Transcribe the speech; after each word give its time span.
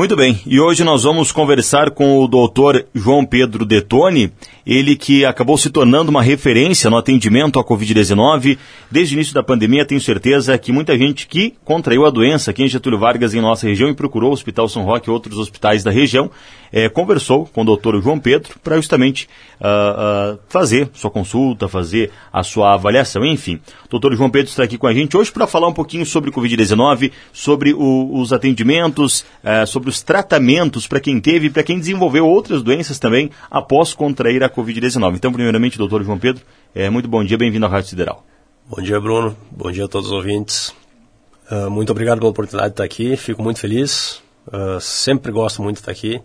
Muito 0.00 0.16
bem, 0.16 0.40
e 0.46 0.58
hoje 0.58 0.82
nós 0.82 1.02
vamos 1.02 1.30
conversar 1.30 1.90
com 1.90 2.20
o 2.20 2.26
doutor 2.26 2.86
João 2.94 3.22
Pedro 3.22 3.66
Detone, 3.66 4.32
ele 4.66 4.96
que 4.96 5.26
acabou 5.26 5.58
se 5.58 5.68
tornando 5.68 6.10
uma 6.10 6.22
referência 6.22 6.88
no 6.88 6.96
atendimento 6.96 7.58
à 7.58 7.64
Covid-19. 7.64 8.56
Desde 8.90 9.14
o 9.14 9.16
início 9.16 9.34
da 9.34 9.42
pandemia, 9.42 9.84
tenho 9.84 10.00
certeza 10.00 10.56
que 10.56 10.72
muita 10.72 10.96
gente 10.96 11.26
que 11.26 11.52
contraiu 11.66 12.06
a 12.06 12.10
doença 12.10 12.50
aqui 12.50 12.62
em 12.62 12.68
Getúlio 12.68 12.98
Vargas, 12.98 13.34
em 13.34 13.42
nossa 13.42 13.66
região, 13.66 13.90
e 13.90 13.94
procurou 13.94 14.30
o 14.30 14.32
Hospital 14.32 14.70
São 14.70 14.84
Roque 14.84 15.10
e 15.10 15.12
outros 15.12 15.36
hospitais 15.36 15.84
da 15.84 15.90
região, 15.90 16.30
é, 16.72 16.88
conversou 16.88 17.44
com 17.46 17.60
o 17.60 17.64
doutor 17.64 18.00
João 18.00 18.18
Pedro 18.18 18.58
para 18.62 18.76
justamente 18.76 19.28
uh, 19.60 20.34
uh, 20.34 20.38
fazer 20.48 20.88
sua 20.94 21.10
consulta, 21.10 21.68
fazer 21.68 22.10
a 22.32 22.42
sua 22.42 22.74
avaliação, 22.74 23.24
enfim. 23.26 23.60
O 23.84 23.88
doutor 23.90 24.14
João 24.16 24.30
Pedro 24.30 24.48
está 24.48 24.62
aqui 24.62 24.78
com 24.78 24.86
a 24.86 24.94
gente 24.94 25.16
hoje 25.16 25.32
para 25.32 25.46
falar 25.46 25.68
um 25.68 25.72
pouquinho 25.72 26.06
sobre 26.06 26.30
Covid-19, 26.30 27.10
sobre 27.32 27.74
o, 27.74 28.20
os 28.20 28.32
atendimentos, 28.32 29.24
uh, 29.42 29.66
sobre 29.66 29.89
os 29.90 30.02
tratamentos 30.02 30.86
para 30.86 31.00
quem 31.00 31.20
teve 31.20 31.48
e 31.48 31.50
para 31.50 31.64
quem 31.64 31.78
desenvolveu 31.78 32.24
outras 32.26 32.62
doenças 32.62 32.98
também 32.98 33.30
após 33.50 33.92
contrair 33.92 34.42
a 34.42 34.48
Covid-19. 34.48 35.16
Então, 35.16 35.32
primeiramente, 35.32 35.76
doutor 35.76 36.02
João 36.04 36.18
Pedro, 36.18 36.42
é, 36.74 36.88
muito 36.88 37.08
bom 37.08 37.24
dia, 37.24 37.36
bem-vindo 37.36 37.66
à 37.66 37.68
Rádio 37.68 37.90
Sideral. 37.90 38.24
Bom 38.68 38.80
dia, 38.80 39.00
Bruno. 39.00 39.36
Bom 39.50 39.70
dia 39.72 39.86
a 39.86 39.88
todos 39.88 40.06
os 40.06 40.12
ouvintes. 40.12 40.72
Uh, 41.50 41.68
muito 41.68 41.90
obrigado 41.90 42.18
pela 42.18 42.30
oportunidade 42.30 42.68
de 42.68 42.74
estar 42.74 42.84
aqui, 42.84 43.16
fico 43.16 43.42
muito 43.42 43.58
feliz. 43.58 44.22
Uh, 44.46 44.80
sempre 44.80 45.32
gosto 45.32 45.60
muito 45.60 45.76
de 45.76 45.80
estar 45.82 45.90
aqui. 45.90 46.22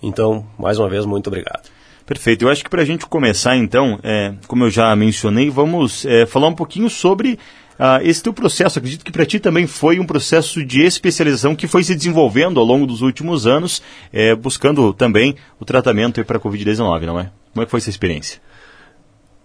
Então, 0.00 0.46
mais 0.56 0.78
uma 0.78 0.88
vez, 0.88 1.04
muito 1.04 1.26
obrigado. 1.26 1.68
Perfeito. 2.06 2.44
Eu 2.44 2.48
acho 2.50 2.62
que 2.62 2.70
para 2.70 2.82
a 2.82 2.84
gente 2.84 3.04
começar, 3.06 3.56
então, 3.56 3.98
é, 4.02 4.34
como 4.46 4.64
eu 4.64 4.70
já 4.70 4.94
mencionei, 4.94 5.50
vamos 5.50 6.04
é, 6.06 6.24
falar 6.24 6.46
um 6.46 6.54
pouquinho 6.54 6.88
sobre 6.88 7.38
Uh, 7.80 7.96
esse 8.02 8.22
teu 8.22 8.34
processo, 8.34 8.78
acredito 8.78 9.02
que 9.02 9.10
para 9.10 9.24
ti 9.24 9.40
também 9.40 9.66
foi 9.66 9.98
um 9.98 10.04
processo 10.04 10.62
de 10.62 10.82
especialização 10.82 11.56
que 11.56 11.66
foi 11.66 11.82
se 11.82 11.94
desenvolvendo 11.94 12.60
ao 12.60 12.66
longo 12.66 12.86
dos 12.86 13.00
últimos 13.00 13.46
anos, 13.46 13.80
é, 14.12 14.34
buscando 14.34 14.92
também 14.92 15.34
o 15.58 15.64
tratamento 15.64 16.22
para 16.26 16.36
a 16.36 16.40
Covid-19, 16.40 17.06
não 17.06 17.18
é? 17.18 17.30
Como 17.54 17.62
é 17.62 17.64
que 17.64 17.70
foi 17.70 17.78
essa 17.78 17.88
experiência? 17.88 18.38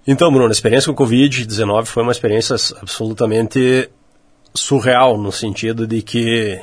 Então, 0.05 0.29
Bruno, 0.29 0.49
a 0.49 0.51
experiência 0.51 0.91
com 0.91 1.01
a 1.01 1.07
Covid-19 1.07 1.85
foi 1.85 2.03
uma 2.03 2.11
experiência 2.11 2.57
absolutamente 2.81 3.89
surreal, 4.53 5.17
no 5.17 5.31
sentido 5.31 5.87
de 5.87 6.01
que 6.01 6.59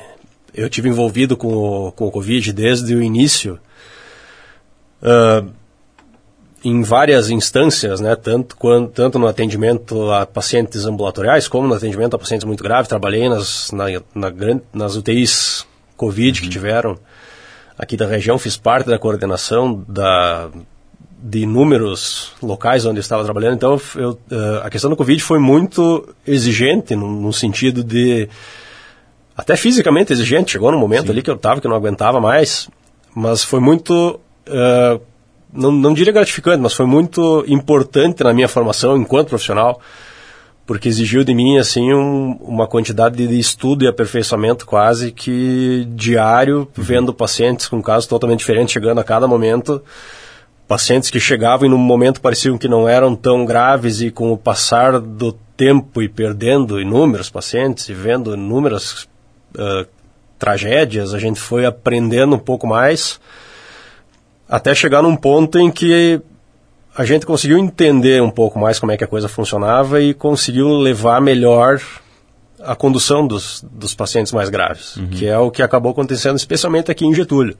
eu 0.53 0.69
tive 0.69 0.89
envolvido 0.89 1.35
com 1.35 1.87
o, 1.87 1.91
com 1.91 2.05
o 2.05 2.11
Covid 2.11 2.53
desde 2.53 2.93
o 2.93 3.01
início. 3.01 3.59
Uh, 5.01 5.51
em 6.63 6.81
várias 6.81 7.29
instâncias, 7.29 7.99
né, 7.99 8.15
tanto, 8.15 8.55
quanto, 8.55 8.91
tanto 8.91 9.19
no 9.19 9.27
atendimento 9.27 10.09
a 10.11 10.25
pacientes 10.25 10.85
ambulatoriais, 10.85 11.47
como 11.47 11.67
no 11.67 11.73
atendimento 11.73 12.15
a 12.15 12.19
pacientes 12.19 12.45
muito 12.45 12.63
graves. 12.63 12.87
Trabalhei 12.87 13.27
nas, 13.27 13.71
na, 13.71 13.85
na, 14.15 14.31
nas 14.73 14.95
UTIs 14.95 15.65
Covid 15.97 16.39
uhum. 16.39 16.45
que 16.45 16.49
tiveram 16.49 16.97
aqui 17.77 17.97
da 17.97 18.05
região, 18.05 18.37
fiz 18.37 18.55
parte 18.55 18.87
da 18.87 18.97
coordenação 18.97 19.83
da, 19.87 20.49
de 21.21 21.39
inúmeros 21.39 22.31
locais 22.41 22.85
onde 22.85 22.97
eu 22.97 23.01
estava 23.01 23.23
trabalhando. 23.23 23.55
Então, 23.55 23.79
eu, 23.95 24.11
uh, 24.11 24.63
a 24.63 24.69
questão 24.69 24.89
do 24.89 24.95
Covid 24.95 25.21
foi 25.21 25.39
muito 25.39 26.07
exigente, 26.25 26.95
no, 26.95 27.09
no, 27.09 27.33
sentido 27.33 27.83
de. 27.83 28.27
até 29.35 29.55
fisicamente 29.55 30.11
exigente. 30.13 30.51
Chegou 30.51 30.71
num 30.71 30.79
momento 30.79 31.05
Sim. 31.05 31.11
ali 31.11 31.21
que 31.21 31.29
eu 31.29 31.35
estava, 31.35 31.59
que 31.59 31.67
não 31.67 31.75
aguentava 31.75 32.19
mais, 32.21 32.69
mas 33.15 33.43
foi 33.43 33.59
muito. 33.59 34.19
Uh, 34.47 35.12
não, 35.53 35.71
não 35.71 35.93
diria 35.93 36.11
gratificante, 36.11 36.61
mas 36.61 36.73
foi 36.73 36.85
muito 36.85 37.45
importante 37.47 38.23
na 38.23 38.33
minha 38.33 38.47
formação 38.47 38.97
enquanto 38.97 39.29
profissional, 39.29 39.79
porque 40.65 40.87
exigiu 40.87 41.23
de 41.23 41.33
mim 41.33 41.57
assim 41.57 41.93
um, 41.93 42.37
uma 42.41 42.67
quantidade 42.67 43.27
de 43.27 43.39
estudo 43.39 43.83
e 43.83 43.87
aperfeiçoamento 43.87 44.65
quase 44.65 45.11
que 45.11 45.85
diário, 45.89 46.59
uhum. 46.59 46.67
vendo 46.75 47.13
pacientes 47.13 47.67
com 47.67 47.81
casos 47.81 48.07
totalmente 48.07 48.39
diferentes 48.39 48.73
chegando 48.73 48.99
a 48.99 49.03
cada 49.03 49.27
momento, 49.27 49.81
pacientes 50.67 51.09
que 51.09 51.19
chegavam 51.19 51.67
e 51.67 51.69
num 51.69 51.77
momento 51.77 52.21
pareciam 52.21 52.57
que 52.57 52.67
não 52.67 52.87
eram 52.87 53.15
tão 53.15 53.45
graves 53.45 54.01
e 54.01 54.09
com 54.09 54.31
o 54.31 54.37
passar 54.37 54.99
do 54.99 55.33
tempo 55.55 56.01
e 56.01 56.09
perdendo 56.09 56.81
inúmeros 56.81 57.29
pacientes 57.29 57.89
e 57.89 57.93
vendo 57.93 58.33
inúmeras 58.33 59.07
uh, 59.55 59.85
tragédias, 60.39 61.13
a 61.13 61.19
gente 61.19 61.39
foi 61.39 61.65
aprendendo 61.65 62.35
um 62.35 62.39
pouco 62.39 62.65
mais 62.65 63.19
até 64.53 64.75
chegar 64.75 65.01
num 65.01 65.15
ponto 65.15 65.57
em 65.57 65.71
que 65.71 66.21
a 66.95 67.03
gente 67.03 67.25
conseguiu 67.25 67.57
entender 67.57 68.21
um 68.21 68.29
pouco 68.29 68.59
mais 68.59 68.77
como 68.77 68.91
é 68.91 68.97
que 68.97 69.03
a 69.03 69.07
coisa 69.07 69.27
funcionava 69.27 69.99
e 69.99 70.13
conseguiu 70.13 70.69
levar 70.77 71.19
melhor 71.19 71.81
a 72.63 72.75
condução 72.75 73.25
dos, 73.25 73.65
dos 73.71 73.95
pacientes 73.95 74.31
mais 74.31 74.51
graves, 74.51 74.95
uhum. 74.97 75.07
que 75.07 75.25
é 75.25 75.35
o 75.39 75.49
que 75.49 75.63
acabou 75.63 75.91
acontecendo 75.91 76.35
especialmente 76.35 76.91
aqui 76.91 77.03
em 77.03 77.15
Getúlio. 77.15 77.57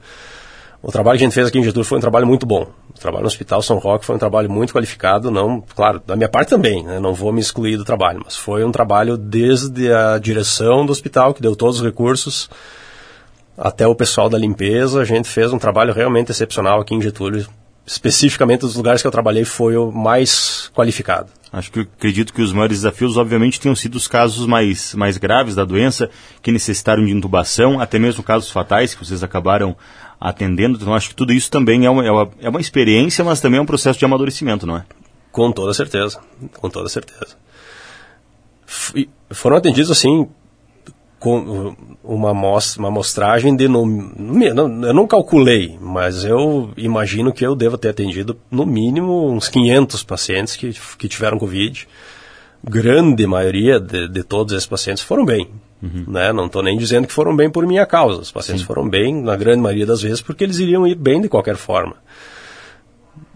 O 0.80 0.92
trabalho 0.92 1.18
que 1.18 1.24
a 1.24 1.26
gente 1.26 1.34
fez 1.34 1.48
aqui 1.48 1.58
em 1.58 1.64
Getúlio 1.64 1.84
foi 1.84 1.98
um 1.98 2.00
trabalho 2.00 2.28
muito 2.28 2.46
bom. 2.46 2.68
O 2.96 3.00
trabalho 3.00 3.22
no 3.22 3.26
Hospital 3.26 3.60
São 3.60 3.78
Roque 3.78 4.06
foi 4.06 4.14
um 4.14 4.18
trabalho 4.20 4.48
muito 4.48 4.72
qualificado, 4.72 5.32
não, 5.32 5.64
claro, 5.74 6.00
da 6.06 6.14
minha 6.14 6.28
parte 6.28 6.50
também, 6.50 6.84
né, 6.84 7.00
não 7.00 7.12
vou 7.12 7.32
me 7.32 7.40
excluir 7.40 7.76
do 7.76 7.84
trabalho, 7.84 8.20
mas 8.24 8.36
foi 8.36 8.64
um 8.64 8.70
trabalho 8.70 9.16
desde 9.16 9.92
a 9.92 10.16
direção 10.16 10.86
do 10.86 10.92
hospital, 10.92 11.34
que 11.34 11.42
deu 11.42 11.56
todos 11.56 11.80
os 11.80 11.84
recursos, 11.84 12.48
até 13.56 13.86
o 13.86 13.94
pessoal 13.94 14.28
da 14.28 14.38
limpeza. 14.38 15.00
A 15.00 15.04
gente 15.04 15.28
fez 15.28 15.52
um 15.52 15.58
trabalho 15.58 15.92
realmente 15.92 16.30
excepcional 16.30 16.80
aqui 16.80 16.94
em 16.94 17.00
Getúlio. 17.00 17.46
Especificamente 17.86 18.60
dos 18.60 18.76
lugares 18.76 19.02
que 19.02 19.06
eu 19.06 19.12
trabalhei 19.12 19.44
foi 19.44 19.76
o 19.76 19.90
mais 19.92 20.70
qualificado. 20.74 21.28
Acho 21.52 21.70
que 21.70 21.80
acredito 21.80 22.32
que 22.32 22.42
os 22.42 22.52
maiores 22.52 22.78
desafios, 22.78 23.16
obviamente, 23.16 23.60
tenham 23.60 23.76
sido 23.76 23.94
os 23.94 24.08
casos 24.08 24.46
mais, 24.46 24.94
mais 24.94 25.18
graves 25.18 25.54
da 25.54 25.64
doença, 25.64 26.10
que 26.42 26.50
necessitaram 26.50 27.04
de 27.04 27.12
intubação, 27.12 27.80
até 27.80 27.98
mesmo 27.98 28.24
casos 28.24 28.50
fatais 28.50 28.94
que 28.94 29.04
vocês 29.04 29.22
acabaram 29.22 29.76
atendendo. 30.18 30.78
Então, 30.80 30.94
acho 30.94 31.10
que 31.10 31.14
tudo 31.14 31.32
isso 31.32 31.50
também 31.50 31.84
é 31.84 31.90
uma, 31.90 32.04
é 32.04 32.10
uma, 32.10 32.30
é 32.40 32.48
uma 32.48 32.60
experiência, 32.60 33.22
mas 33.22 33.40
também 33.40 33.58
é 33.58 33.62
um 33.62 33.66
processo 33.66 33.98
de 33.98 34.04
amadurecimento, 34.04 34.66
não 34.66 34.78
é? 34.78 34.84
Com 35.30 35.52
toda 35.52 35.74
certeza, 35.74 36.18
com 36.58 36.70
toda 36.70 36.88
certeza. 36.88 37.36
F 38.66 39.08
foram 39.30 39.56
atendidos, 39.56 39.90
assim, 39.90 40.28
uma, 42.02 42.30
amostra, 42.30 42.80
uma 42.80 42.88
amostragem 42.88 43.54
de. 43.56 43.68
No, 43.68 43.84
eu 44.86 44.94
não 44.94 45.06
calculei, 45.06 45.78
mas 45.80 46.24
eu 46.24 46.70
imagino 46.76 47.32
que 47.32 47.44
eu 47.44 47.54
devo 47.54 47.78
ter 47.78 47.88
atendido 47.88 48.36
no 48.50 48.66
mínimo 48.66 49.30
uns 49.30 49.48
500 49.48 50.02
pacientes 50.02 50.56
que, 50.56 50.72
que 50.98 51.08
tiveram 51.08 51.38
Covid. 51.38 51.88
Grande 52.66 53.26
maioria 53.26 53.78
de, 53.78 54.08
de 54.08 54.22
todos 54.22 54.54
esses 54.54 54.66
pacientes 54.66 55.02
foram 55.02 55.24
bem. 55.24 55.50
Uhum. 55.82 56.04
Né? 56.08 56.32
Não 56.32 56.46
estou 56.46 56.62
nem 56.62 56.78
dizendo 56.78 57.06
que 57.06 57.12
foram 57.12 57.36
bem 57.36 57.50
por 57.50 57.66
minha 57.66 57.84
causa. 57.84 58.20
Os 58.22 58.32
pacientes 58.32 58.62
Sim. 58.62 58.66
foram 58.66 58.88
bem, 58.88 59.22
na 59.22 59.36
grande 59.36 59.60
maioria 59.60 59.84
das 59.84 60.00
vezes, 60.00 60.22
porque 60.22 60.44
eles 60.44 60.58
iriam 60.58 60.86
ir 60.86 60.94
bem 60.94 61.20
de 61.20 61.28
qualquer 61.28 61.56
forma. 61.56 61.96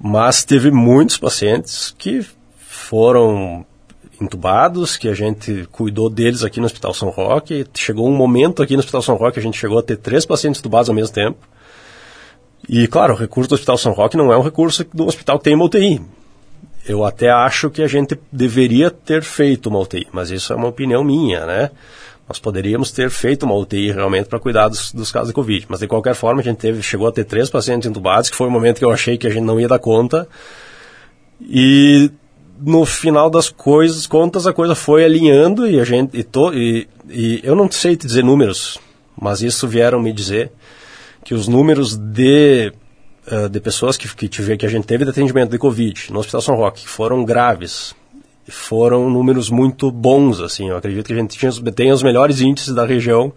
Mas 0.00 0.44
teve 0.44 0.71
muitos 0.71 1.19
pacientes 1.19 1.94
que 1.97 2.25
foram 2.56 3.66
intubados, 4.20 4.96
que 4.96 5.08
a 5.08 5.14
gente 5.14 5.68
cuidou 5.70 6.10
deles 6.10 6.42
aqui 6.42 6.60
no 6.60 6.66
Hospital 6.66 6.92
São 6.94 7.08
Roque. 7.08 7.66
Chegou 7.74 8.08
um 8.08 8.16
momento 8.16 8.62
aqui 8.62 8.74
no 8.74 8.80
Hospital 8.80 9.02
São 9.02 9.16
Roque, 9.16 9.38
a 9.38 9.42
gente 9.42 9.58
chegou 9.58 9.78
a 9.78 9.82
ter 9.82 9.96
três 9.96 10.26
pacientes 10.26 10.60
intubados 10.60 10.88
ao 10.88 10.94
mesmo 10.94 11.14
tempo. 11.14 11.38
E, 12.68 12.86
claro, 12.86 13.14
o 13.14 13.16
recurso 13.16 13.48
do 13.48 13.54
Hospital 13.54 13.78
São 13.78 13.92
Roque 13.92 14.16
não 14.16 14.32
é 14.32 14.36
um 14.36 14.42
recurso 14.42 14.86
do 14.92 15.06
hospital 15.06 15.38
que 15.38 15.44
tem 15.44 15.54
uma 15.54 15.64
UTI. 15.64 16.00
Eu 16.86 17.04
até 17.04 17.30
acho 17.30 17.70
que 17.70 17.82
a 17.82 17.86
gente 17.86 18.18
deveria 18.32 18.90
ter 18.90 19.22
feito 19.22 19.68
uma 19.68 19.78
UTI, 19.78 20.06
mas 20.12 20.30
isso 20.30 20.52
é 20.52 20.56
uma 20.56 20.68
opinião 20.68 21.04
minha, 21.04 21.46
né? 21.46 21.70
Nós 22.28 22.38
poderíamos 22.38 22.90
ter 22.90 23.08
feito 23.08 23.44
uma 23.44 23.54
UTI 23.54 23.90
realmente 23.90 24.26
para 24.26 24.38
cuidar 24.38 24.68
dos, 24.68 24.92
dos, 24.92 25.10
casos 25.10 25.28
de 25.28 25.34
Covid. 25.34 25.64
Mas, 25.68 25.80
de 25.80 25.86
qualquer 25.86 26.14
forma, 26.14 26.42
a 26.42 26.44
gente 26.44 26.58
teve, 26.58 26.82
chegou 26.82 27.08
a 27.08 27.12
ter 27.12 27.24
três 27.24 27.48
pacientes 27.48 27.88
intubados, 27.88 28.28
que 28.28 28.36
foi 28.36 28.46
o 28.46 28.50
momento 28.50 28.78
que 28.78 28.84
eu 28.84 28.90
achei 28.90 29.16
que 29.16 29.26
a 29.26 29.30
gente 29.30 29.44
não 29.44 29.58
ia 29.58 29.66
dar 29.66 29.78
conta. 29.78 30.28
E 31.40 32.10
no 32.60 32.84
final 32.84 33.30
das 33.30 33.48
coisas, 33.48 34.06
contas, 34.06 34.46
a 34.46 34.52
coisa 34.52 34.74
foi 34.74 35.04
alinhando 35.04 35.66
e 35.66 35.78
a 35.78 35.84
gente 35.84 36.16
e, 36.16 36.22
to, 36.22 36.52
e, 36.52 36.88
e 37.08 37.41
eu 37.42 37.54
não 37.54 37.70
sei 37.70 37.96
te 37.96 38.06
dizer 38.06 38.24
números, 38.24 38.78
mas 39.20 39.42
isso 39.42 39.66
vieram 39.69 40.00
me 40.00 40.12
dizer 40.12 40.50
que 41.24 41.34
os 41.34 41.47
números 41.47 41.97
de 41.97 42.72
uh, 43.30 43.48
de 43.48 43.60
pessoas 43.60 43.97
que 43.97 44.09
que, 44.15 44.28
tive, 44.28 44.56
que 44.56 44.66
a 44.66 44.68
gente 44.68 44.86
teve 44.86 45.04
de 45.04 45.10
atendimento 45.10 45.50
de 45.50 45.59
covid 45.59 46.12
no 46.12 46.21
Hospital 46.21 46.41
São 46.41 46.56
Roque 46.56 46.83
que 46.83 46.88
foram 46.88 47.24
graves. 47.24 47.94
Foram 48.50 49.10
números 49.10 49.50
muito 49.50 49.91
bons 49.91 50.41
assim. 50.41 50.71
Eu 50.71 50.78
acredito 50.78 51.06
que 51.06 51.12
a 51.12 51.16
gente 51.16 51.36
tinha, 51.36 51.53
tem 51.71 51.92
os 51.92 52.03
melhores 52.03 52.41
índices 52.41 52.74
da 52.74 52.86
região 52.86 53.30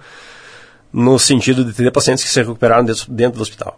no 0.92 1.20
sentido 1.20 1.66
de 1.66 1.74
ter 1.74 1.92
pacientes 1.92 2.24
que 2.24 2.30
se 2.30 2.40
recuperaram 2.40 2.86
dentro, 2.86 3.12
dentro 3.12 3.38
do 3.38 3.42
hospital. 3.42 3.78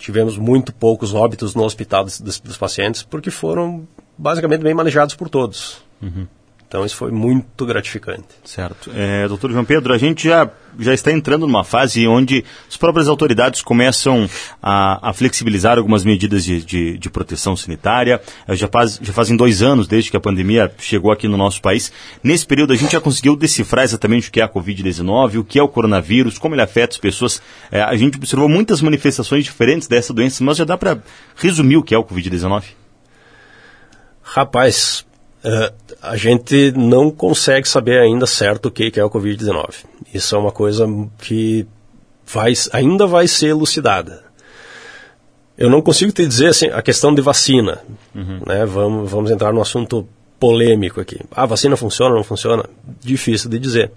Tivemos 0.00 0.36
muito 0.36 0.74
poucos 0.74 1.14
óbitos 1.14 1.54
no 1.54 1.62
hospital 1.62 2.04
dos, 2.04 2.20
dos, 2.20 2.40
dos 2.40 2.56
pacientes 2.56 3.04
porque 3.04 3.30
foram 3.30 3.86
basicamente 4.16 4.62
bem 4.62 4.74
manejados 4.74 5.14
por 5.14 5.28
todos. 5.28 5.82
Uhum. 6.02 6.26
Então 6.74 6.84
isso 6.84 6.96
foi 6.96 7.12
muito 7.12 7.64
gratificante. 7.64 8.24
Certo. 8.42 8.90
É, 8.92 9.28
doutor 9.28 9.52
João 9.52 9.64
Pedro, 9.64 9.94
a 9.94 9.96
gente 9.96 10.26
já, 10.26 10.50
já 10.76 10.92
está 10.92 11.12
entrando 11.12 11.46
numa 11.46 11.62
fase 11.62 12.04
onde 12.08 12.44
as 12.68 12.76
próprias 12.76 13.06
autoridades 13.06 13.62
começam 13.62 14.28
a, 14.60 15.10
a 15.10 15.12
flexibilizar 15.12 15.78
algumas 15.78 16.04
medidas 16.04 16.44
de, 16.44 16.64
de, 16.64 16.98
de 16.98 17.10
proteção 17.10 17.56
sanitária. 17.56 18.20
É, 18.48 18.56
já, 18.56 18.66
faz, 18.66 18.98
já 19.00 19.12
fazem 19.12 19.36
dois 19.36 19.62
anos 19.62 19.86
desde 19.86 20.10
que 20.10 20.16
a 20.16 20.20
pandemia 20.20 20.68
chegou 20.78 21.12
aqui 21.12 21.28
no 21.28 21.36
nosso 21.36 21.62
país. 21.62 21.92
Nesse 22.24 22.44
período 22.44 22.72
a 22.72 22.76
gente 22.76 22.90
já 22.90 23.00
conseguiu 23.00 23.36
decifrar 23.36 23.84
exatamente 23.84 24.28
o 24.28 24.32
que 24.32 24.40
é 24.40 24.42
a 24.42 24.48
Covid-19, 24.48 25.38
o 25.38 25.44
que 25.44 25.60
é 25.60 25.62
o 25.62 25.68
coronavírus, 25.68 26.38
como 26.38 26.56
ele 26.56 26.62
afeta 26.62 26.94
as 26.94 26.98
pessoas. 26.98 27.40
É, 27.70 27.82
a 27.82 27.94
gente 27.94 28.16
observou 28.16 28.48
muitas 28.48 28.82
manifestações 28.82 29.44
diferentes 29.44 29.86
dessa 29.86 30.12
doença, 30.12 30.42
mas 30.42 30.56
já 30.56 30.64
dá 30.64 30.76
para 30.76 30.98
resumir 31.36 31.76
o 31.76 31.84
que 31.84 31.94
é 31.94 31.98
o 31.98 32.02
Covid-19? 32.02 32.64
Rapaz, 34.24 35.04
Uh, 35.44 35.70
a 36.00 36.16
gente 36.16 36.72
não 36.72 37.10
consegue 37.10 37.68
saber 37.68 38.00
ainda 38.00 38.26
certo 38.26 38.66
o 38.66 38.70
que, 38.70 38.90
que 38.90 38.98
é 38.98 39.04
o 39.04 39.10
Covid-19. 39.10 39.84
Isso 40.12 40.34
é 40.34 40.38
uma 40.38 40.50
coisa 40.50 40.86
que 41.18 41.66
vai, 42.26 42.54
ainda 42.72 43.06
vai 43.06 43.28
ser 43.28 43.48
elucidada. 43.48 44.24
Eu 45.58 45.68
não 45.68 45.82
consigo 45.82 46.10
te 46.12 46.26
dizer 46.26 46.46
assim, 46.46 46.68
a 46.68 46.80
questão 46.80 47.14
de 47.14 47.20
vacina. 47.20 47.82
Uhum. 48.14 48.40
Né? 48.46 48.64
Vamos, 48.64 49.10
vamos 49.10 49.30
entrar 49.30 49.52
no 49.52 49.60
assunto 49.60 50.08
polêmico 50.40 50.98
aqui. 50.98 51.20
Ah, 51.30 51.42
a 51.42 51.46
vacina 51.46 51.76
funciona 51.76 52.12
ou 52.12 52.16
não 52.16 52.24
funciona? 52.24 52.64
Difícil 53.02 53.50
de 53.50 53.58
dizer. 53.58 53.92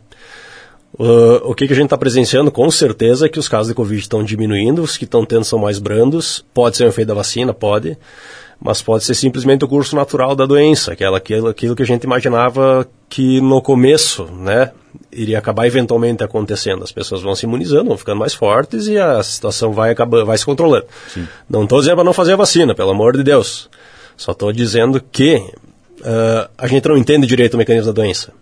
Uh, 1.00 1.39
o 1.45 1.56
que, 1.56 1.65
que 1.65 1.71
a 1.71 1.75
gente 1.75 1.85
está 1.85 1.97
presenciando, 1.97 2.51
com 2.51 2.69
certeza, 2.69 3.25
é 3.25 3.29
que 3.29 3.39
os 3.39 3.47
casos 3.47 3.69
de 3.69 3.74
Covid 3.74 4.01
estão 4.01 4.21
diminuindo, 4.21 4.81
os 4.81 4.97
que 4.97 5.06
estão 5.06 5.25
tendo 5.25 5.45
são 5.45 5.59
mais 5.59 5.79
brandos. 5.79 6.44
Pode 6.53 6.75
ser 6.75 6.83
um 6.83 6.89
efeito 6.89 7.07
da 7.07 7.13
vacina, 7.13 7.53
pode 7.53 7.97
mas 8.59 8.81
pode 8.81 9.04
ser 9.04 9.13
simplesmente 9.13 9.63
o 9.63 9.68
curso 9.68 9.95
natural 9.95 10.36
da 10.36 10.45
doença, 10.45 10.94
aquela, 10.94 11.18
aquilo, 11.18 11.48
aquilo 11.48 11.75
que 11.75 11.83
a 11.83 11.86
gente 11.86 12.04
imaginava 12.04 12.88
que 13.07 13.39
no 13.39 13.62
começo, 13.62 14.25
né, 14.25 14.71
iria 15.12 15.38
acabar 15.38 15.68
eventualmente 15.68 16.24
acontecendo. 16.24 16.83
As 16.83 16.92
pessoas 16.92 17.21
vão 17.21 17.36
se 17.36 17.45
imunizando, 17.45 17.86
vão 17.86 17.98
ficando 17.98 18.19
mais 18.19 18.33
fortes 18.33 18.88
e 18.88 18.98
a 18.98 19.21
situação 19.21 19.71
vai, 19.71 19.92
acabar, 19.92 20.24
vai 20.24 20.38
se 20.38 20.45
controlando. 20.45 20.86
Sim. 21.07 21.27
Não 21.50 21.63
estou 21.63 21.80
dizendo 21.80 21.95
para 21.95 22.04
não 22.04 22.13
fazer 22.13 22.33
a 22.33 22.38
vacina, 22.38 22.74
pelo 22.74 22.92
amor 22.92 23.15
de 23.15 23.24
Deus. 23.24 23.69
Só 24.15 24.31
estou 24.31 24.51
dizendo 24.51 25.00
que 25.00 25.36
uh, 25.36 26.50
a 26.57 26.68
gente 26.68 26.88
não 26.88 26.98
entende 26.98 27.27
direito 27.27 27.53
o 27.53 27.57
mecanismo 27.57 27.94
da 27.94 28.01
doença. 28.01 28.33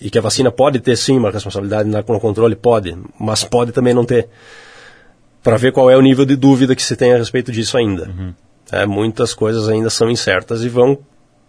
E 0.00 0.08
que 0.08 0.18
a 0.18 0.22
vacina 0.22 0.50
pode 0.50 0.80
ter 0.80 0.96
sim 0.96 1.18
uma 1.18 1.30
responsabilidade 1.30 1.86
no 1.86 2.20
controle, 2.20 2.56
pode, 2.56 2.96
mas 3.18 3.44
pode 3.44 3.70
também 3.70 3.92
não 3.92 4.04
ter. 4.04 4.28
Para 5.42 5.58
ver 5.58 5.72
qual 5.72 5.90
é 5.90 5.96
o 5.96 6.00
nível 6.00 6.24
de 6.24 6.36
dúvida 6.36 6.74
que 6.74 6.82
se 6.82 6.96
tem 6.96 7.12
a 7.12 7.18
respeito 7.18 7.52
disso 7.52 7.76
ainda. 7.76 8.04
Uhum. 8.04 8.34
É, 8.72 8.86
muitas 8.86 9.34
coisas 9.34 9.68
ainda 9.68 9.90
são 9.90 10.10
incertas 10.10 10.64
e 10.64 10.68
vão 10.68 10.98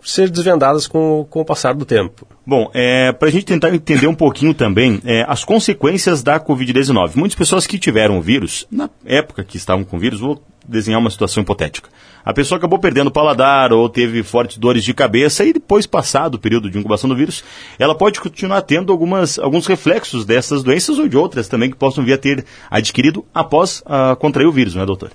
ser 0.03 0.29
desvendadas 0.29 0.87
com, 0.87 1.25
com 1.29 1.41
o 1.41 1.45
passar 1.45 1.73
do 1.73 1.85
tempo. 1.85 2.27
Bom, 2.45 2.69
é, 2.73 3.11
para 3.11 3.27
a 3.27 3.31
gente 3.31 3.45
tentar 3.45 3.73
entender 3.73 4.07
um 4.07 4.15
pouquinho 4.15 4.53
também 4.53 4.99
é, 5.05 5.23
as 5.27 5.43
consequências 5.43 6.23
da 6.23 6.39
Covid-19. 6.39 7.15
Muitas 7.15 7.37
pessoas 7.37 7.67
que 7.67 7.77
tiveram 7.77 8.17
o 8.17 8.21
vírus, 8.21 8.65
na 8.71 8.89
época 9.05 9.43
que 9.43 9.57
estavam 9.57 9.83
com 9.83 9.97
o 9.97 9.99
vírus, 9.99 10.19
vou 10.19 10.41
desenhar 10.67 10.99
uma 10.99 11.09
situação 11.09 11.43
hipotética. 11.43 11.89
A 12.23 12.33
pessoa 12.33 12.57
acabou 12.57 12.77
perdendo 12.77 13.07
o 13.07 13.11
paladar 13.11 13.73
ou 13.73 13.89
teve 13.89 14.21
fortes 14.21 14.57
dores 14.57 14.83
de 14.83 14.93
cabeça 14.93 15.43
e 15.43 15.53
depois, 15.53 15.87
passado 15.87 16.35
o 16.35 16.39
período 16.39 16.69
de 16.69 16.77
incubação 16.77 17.09
do 17.09 17.15
vírus, 17.15 17.43
ela 17.79 17.95
pode 17.95 18.19
continuar 18.21 18.61
tendo 18.61 18.91
algumas, 18.91 19.39
alguns 19.39 19.65
reflexos 19.65 20.23
dessas 20.23 20.61
doenças 20.61 20.99
ou 20.99 21.07
de 21.07 21.17
outras 21.17 21.47
também 21.47 21.69
que 21.69 21.75
possam 21.75 22.03
vir 22.03 22.13
a 22.13 22.17
ter 22.17 22.45
adquirido 22.69 23.25
após 23.33 23.81
uh, 23.81 24.15
contrair 24.17 24.47
o 24.47 24.51
vírus, 24.51 24.75
não 24.75 24.83
é, 24.83 24.85
doutor? 24.85 25.11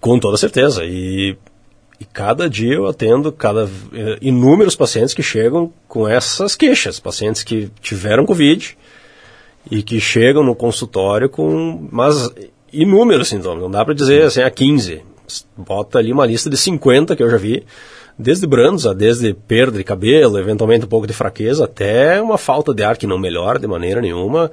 Com 0.00 0.18
toda 0.18 0.36
certeza. 0.36 0.84
E, 0.84 1.36
e 2.00 2.04
cada 2.04 2.48
dia 2.48 2.74
eu 2.74 2.86
atendo 2.86 3.30
cada, 3.30 3.68
eh, 3.92 4.18
inúmeros 4.22 4.74
pacientes 4.74 5.12
que 5.12 5.22
chegam 5.22 5.72
com 5.86 6.08
essas 6.08 6.56
queixas. 6.56 6.98
Pacientes 6.98 7.42
que 7.42 7.70
tiveram 7.80 8.24
Covid 8.24 8.76
e 9.70 9.82
que 9.82 10.00
chegam 10.00 10.42
no 10.42 10.54
consultório 10.54 11.28
com 11.28 11.88
mas 11.92 12.30
inúmeros 12.72 13.28
sintomas. 13.28 13.62
Não 13.62 13.70
dá 13.70 13.84
para 13.84 13.94
dizer 13.94 14.22
assim, 14.22 14.40
a 14.40 14.50
15. 14.50 15.02
Bota 15.56 15.98
ali 15.98 16.12
uma 16.12 16.26
lista 16.26 16.48
de 16.48 16.56
50 16.56 17.14
que 17.14 17.22
eu 17.22 17.30
já 17.30 17.36
vi. 17.36 17.64
Desde 18.18 18.46
brandos, 18.46 18.84
desde 18.96 19.32
perda 19.34 19.78
de 19.78 19.84
cabelo, 19.84 20.38
eventualmente 20.38 20.84
um 20.84 20.88
pouco 20.88 21.06
de 21.06 21.12
fraqueza, 21.12 21.64
até 21.64 22.20
uma 22.20 22.36
falta 22.36 22.74
de 22.74 22.82
ar 22.82 22.96
que 22.96 23.06
não 23.06 23.18
melhora 23.18 23.58
de 23.58 23.66
maneira 23.66 24.00
nenhuma. 24.00 24.50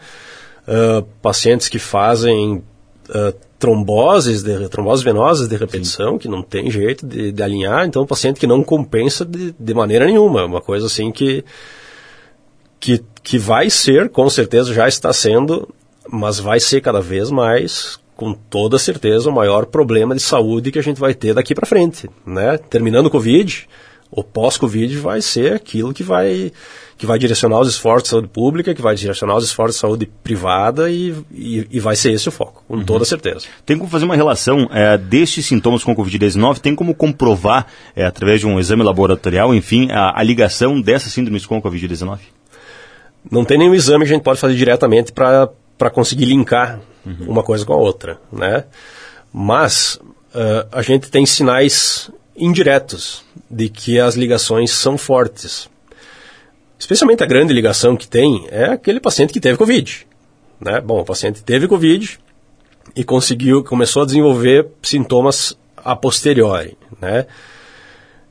Uh, 0.67 1.01
pacientes 1.21 1.67
que 1.67 1.79
fazem 1.79 2.63
uh, 3.09 3.33
tromboses, 3.59 4.43
de, 4.43 4.69
tromboses 4.69 5.03
venosas 5.03 5.47
de 5.47 5.55
repetição, 5.55 6.13
Sim. 6.13 6.17
que 6.19 6.27
não 6.27 6.41
tem 6.41 6.69
jeito 6.69 7.05
de, 7.05 7.31
de, 7.31 7.43
alinhar, 7.43 7.85
então 7.85 8.03
o 8.03 8.07
paciente 8.07 8.39
que 8.39 8.47
não 8.47 8.63
compensa 8.63 9.25
de, 9.25 9.53
de 9.57 9.73
maneira 9.73 10.05
nenhuma, 10.05 10.45
uma 10.45 10.61
coisa 10.61 10.85
assim 10.85 11.11
que, 11.11 11.43
que, 12.79 13.03
que 13.23 13.37
vai 13.37 13.69
ser, 13.69 14.09
com 14.09 14.29
certeza 14.29 14.73
já 14.73 14.87
está 14.87 15.11
sendo, 15.11 15.67
mas 16.09 16.39
vai 16.39 16.59
ser 16.59 16.81
cada 16.81 17.01
vez 17.01 17.31
mais, 17.31 17.99
com 18.15 18.33
toda 18.33 18.77
certeza, 18.77 19.29
o 19.29 19.33
maior 19.33 19.65
problema 19.65 20.15
de 20.15 20.21
saúde 20.21 20.71
que 20.71 20.79
a 20.79 20.83
gente 20.83 20.99
vai 20.99 21.13
ter 21.13 21.33
daqui 21.33 21.53
para 21.53 21.65
frente, 21.65 22.09
né? 22.25 22.57
Terminando 22.57 23.07
o 23.07 23.11
Covid, 23.11 23.67
o 24.09 24.23
pós-Covid 24.23 24.97
vai 24.97 25.21
ser 25.21 25.53
aquilo 25.53 25.93
que 25.93 26.03
vai 26.03 26.51
que 26.97 27.05
vai 27.05 27.19
direcionar 27.19 27.59
os 27.59 27.69
esforços 27.69 28.03
de 28.03 28.09
saúde 28.09 28.27
pública, 28.27 28.73
que 28.73 28.81
vai 28.81 28.95
direcionar 28.95 29.35
os 29.35 29.45
esforços 29.45 29.75
de 29.75 29.81
saúde 29.81 30.09
privada 30.23 30.89
e, 30.89 31.15
e, 31.31 31.67
e 31.69 31.79
vai 31.79 31.95
ser 31.95 32.11
esse 32.11 32.27
o 32.27 32.31
foco, 32.31 32.63
com 32.67 32.77
uhum. 32.77 32.83
toda 32.83 33.05
certeza. 33.05 33.45
Tem 33.65 33.77
como 33.77 33.89
fazer 33.89 34.05
uma 34.05 34.15
relação 34.15 34.67
é, 34.71 34.97
destes 34.97 35.45
sintomas 35.45 35.83
com 35.83 35.95
Covid-19, 35.95 36.59
tem 36.59 36.75
como 36.75 36.95
comprovar, 36.95 37.67
é, 37.95 38.05
através 38.05 38.39
de 38.39 38.47
um 38.47 38.59
exame 38.59 38.81
laboratorial, 38.81 39.53
enfim, 39.53 39.91
a, 39.91 40.19
a 40.19 40.23
ligação 40.23 40.81
dessas 40.81 41.13
síndromes 41.13 41.45
com 41.45 41.55
a 41.55 41.61
Covid-19? 41.61 42.19
Não 43.29 43.45
tem 43.45 43.57
nenhum 43.57 43.75
exame 43.75 44.05
que 44.05 44.11
a 44.11 44.13
gente 44.15 44.23
pode 44.23 44.39
fazer 44.39 44.55
diretamente 44.55 45.11
para 45.11 45.89
conseguir 45.91 46.25
linkar 46.25 46.79
uhum. 47.05 47.27
uma 47.27 47.43
coisa 47.43 47.65
com 47.65 47.73
a 47.73 47.77
outra, 47.77 48.19
né? 48.31 48.63
Mas 49.31 49.99
uh, 50.33 50.67
a 50.71 50.81
gente 50.81 51.11
tem 51.11 51.25
sinais 51.25 52.09
indiretos 52.35 53.23
de 53.49 53.69
que 53.69 53.99
as 53.99 54.15
ligações 54.15 54.71
são 54.71 54.97
fortes. 54.97 55.69
Especialmente 56.79 57.23
a 57.23 57.27
grande 57.27 57.53
ligação 57.53 57.95
que 57.95 58.07
tem 58.07 58.47
é 58.49 58.65
aquele 58.65 58.99
paciente 58.99 59.33
que 59.33 59.39
teve 59.39 59.57
Covid. 59.57 60.07
Né? 60.59 60.79
Bom, 60.81 60.99
o 60.99 61.05
paciente 61.05 61.43
teve 61.43 61.67
Covid 61.67 62.19
e 62.95 63.03
conseguiu, 63.03 63.63
começou 63.63 64.03
a 64.03 64.05
desenvolver 64.05 64.67
sintomas 64.81 65.57
a 65.77 65.95
posteriori. 65.95 66.77
Né? 67.01 67.25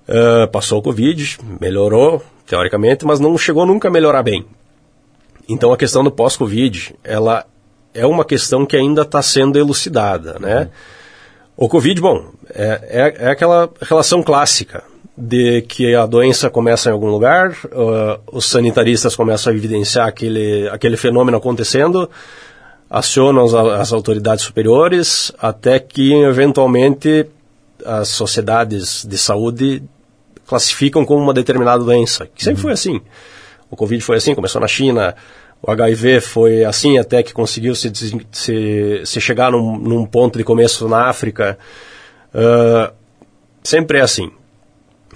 Uh, 0.09 0.49
passou 0.51 0.79
o 0.79 0.83
Covid, 0.83 1.39
melhorou, 1.61 2.23
teoricamente, 2.47 3.05
mas 3.05 3.19
não 3.19 3.37
chegou 3.37 3.67
nunca 3.67 3.89
a 3.89 3.91
melhorar 3.91 4.23
bem. 4.23 4.47
Então 5.49 5.73
a 5.73 5.77
questão 5.77 6.03
do 6.03 6.11
pós-Covid, 6.11 6.95
ela 7.03 7.45
é 7.93 8.07
uma 8.07 8.25
questão 8.25 8.67
que 8.67 8.77
ainda 8.77 9.03
está 9.03 9.23
sendo 9.23 9.59
elucidada, 9.59 10.39
né? 10.39 10.61
Uhum. 10.61 10.69
O 11.57 11.69
Covid, 11.69 12.01
bom, 12.01 12.33
é, 12.51 12.81
é, 12.83 13.25
é, 13.25 13.31
aquela 13.31 13.71
relação 13.81 14.23
clássica 14.23 14.85
de 15.17 15.63
que 15.63 15.95
a 15.95 16.05
doença 16.05 16.51
começa 16.51 16.91
em 16.91 16.93
algum 16.93 17.09
lugar, 17.09 17.53
uh, 17.67 18.21
os 18.31 18.45
sanitaristas 18.47 19.17
começam 19.17 19.53
a 19.53 19.57
evidenciar 19.57 20.07
aquele, 20.07 20.69
aquele 20.69 20.97
fenômeno 20.97 21.39
acontecendo, 21.39 22.11
acionam 22.91 23.45
as, 23.45 23.55
as 23.55 23.93
autoridades 23.93 24.45
superiores, 24.45 25.33
até 25.39 25.79
que 25.79 26.13
eventualmente 26.13 27.27
as 27.85 28.09
sociedades 28.09 29.05
de 29.05 29.17
saúde 29.17 29.83
classificam 30.47 31.05
como 31.05 31.23
uma 31.23 31.35
determinada 31.35 31.83
doença, 31.83 32.29
que 32.33 32.45
sempre 32.45 32.59
uhum. 32.59 32.63
foi 32.63 32.73
assim. 32.73 33.01
O 33.71 33.77
Covid 33.77 34.01
foi 34.03 34.17
assim, 34.17 34.35
começou 34.35 34.61
na 34.61 34.69
China, 34.69 35.15
o 35.63 35.71
HIV 35.71 36.21
foi 36.21 36.65
assim 36.65 36.99
até 36.99 37.23
que 37.23 37.33
conseguiu 37.33 37.75
se, 37.75 37.91
se, 38.31 39.03
se 39.05 39.21
chegar 39.21 39.51
num, 39.51 39.79
num, 39.79 40.07
ponto 40.07 40.39
de 40.39 40.45
começo 40.45 40.89
na 40.89 41.09
África. 41.09 41.59
Uh, 42.35 42.93
sempre 43.65 43.99
é 43.99 44.03
assim. 44.03 44.31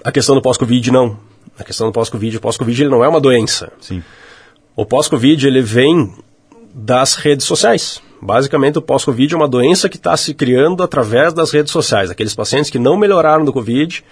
A 0.04 0.12
questão 0.12 0.34
do 0.34 0.42
pós-Covid 0.42 0.90
não. 0.90 1.18
A 1.58 1.64
questão 1.64 1.86
do 1.86 1.92
pós-Covid, 1.92 2.36
o 2.36 2.40
pós-Covid 2.40 2.82
ele 2.82 2.90
não 2.90 3.04
é 3.04 3.08
uma 3.08 3.20
doença. 3.20 3.72
Sim. 3.80 4.02
O 4.74 4.86
pós-Covid 4.86 5.46
ele 5.46 5.60
vem 5.60 6.12
das 6.74 7.14
redes 7.14 7.44
sociais. 7.46 8.00
Basicamente, 8.22 8.78
o 8.78 8.82
pós-Covid 8.82 9.34
é 9.34 9.36
uma 9.36 9.48
doença 9.48 9.88
que 9.88 9.96
está 9.96 10.16
se 10.16 10.34
criando 10.34 10.82
através 10.82 11.32
das 11.32 11.50
redes 11.50 11.72
sociais. 11.72 12.10
Aqueles 12.10 12.34
pacientes 12.34 12.70
que 12.70 12.78
não 12.78 12.96
melhoraram 12.96 13.44
do 13.44 13.52
Covid, 13.52 14.04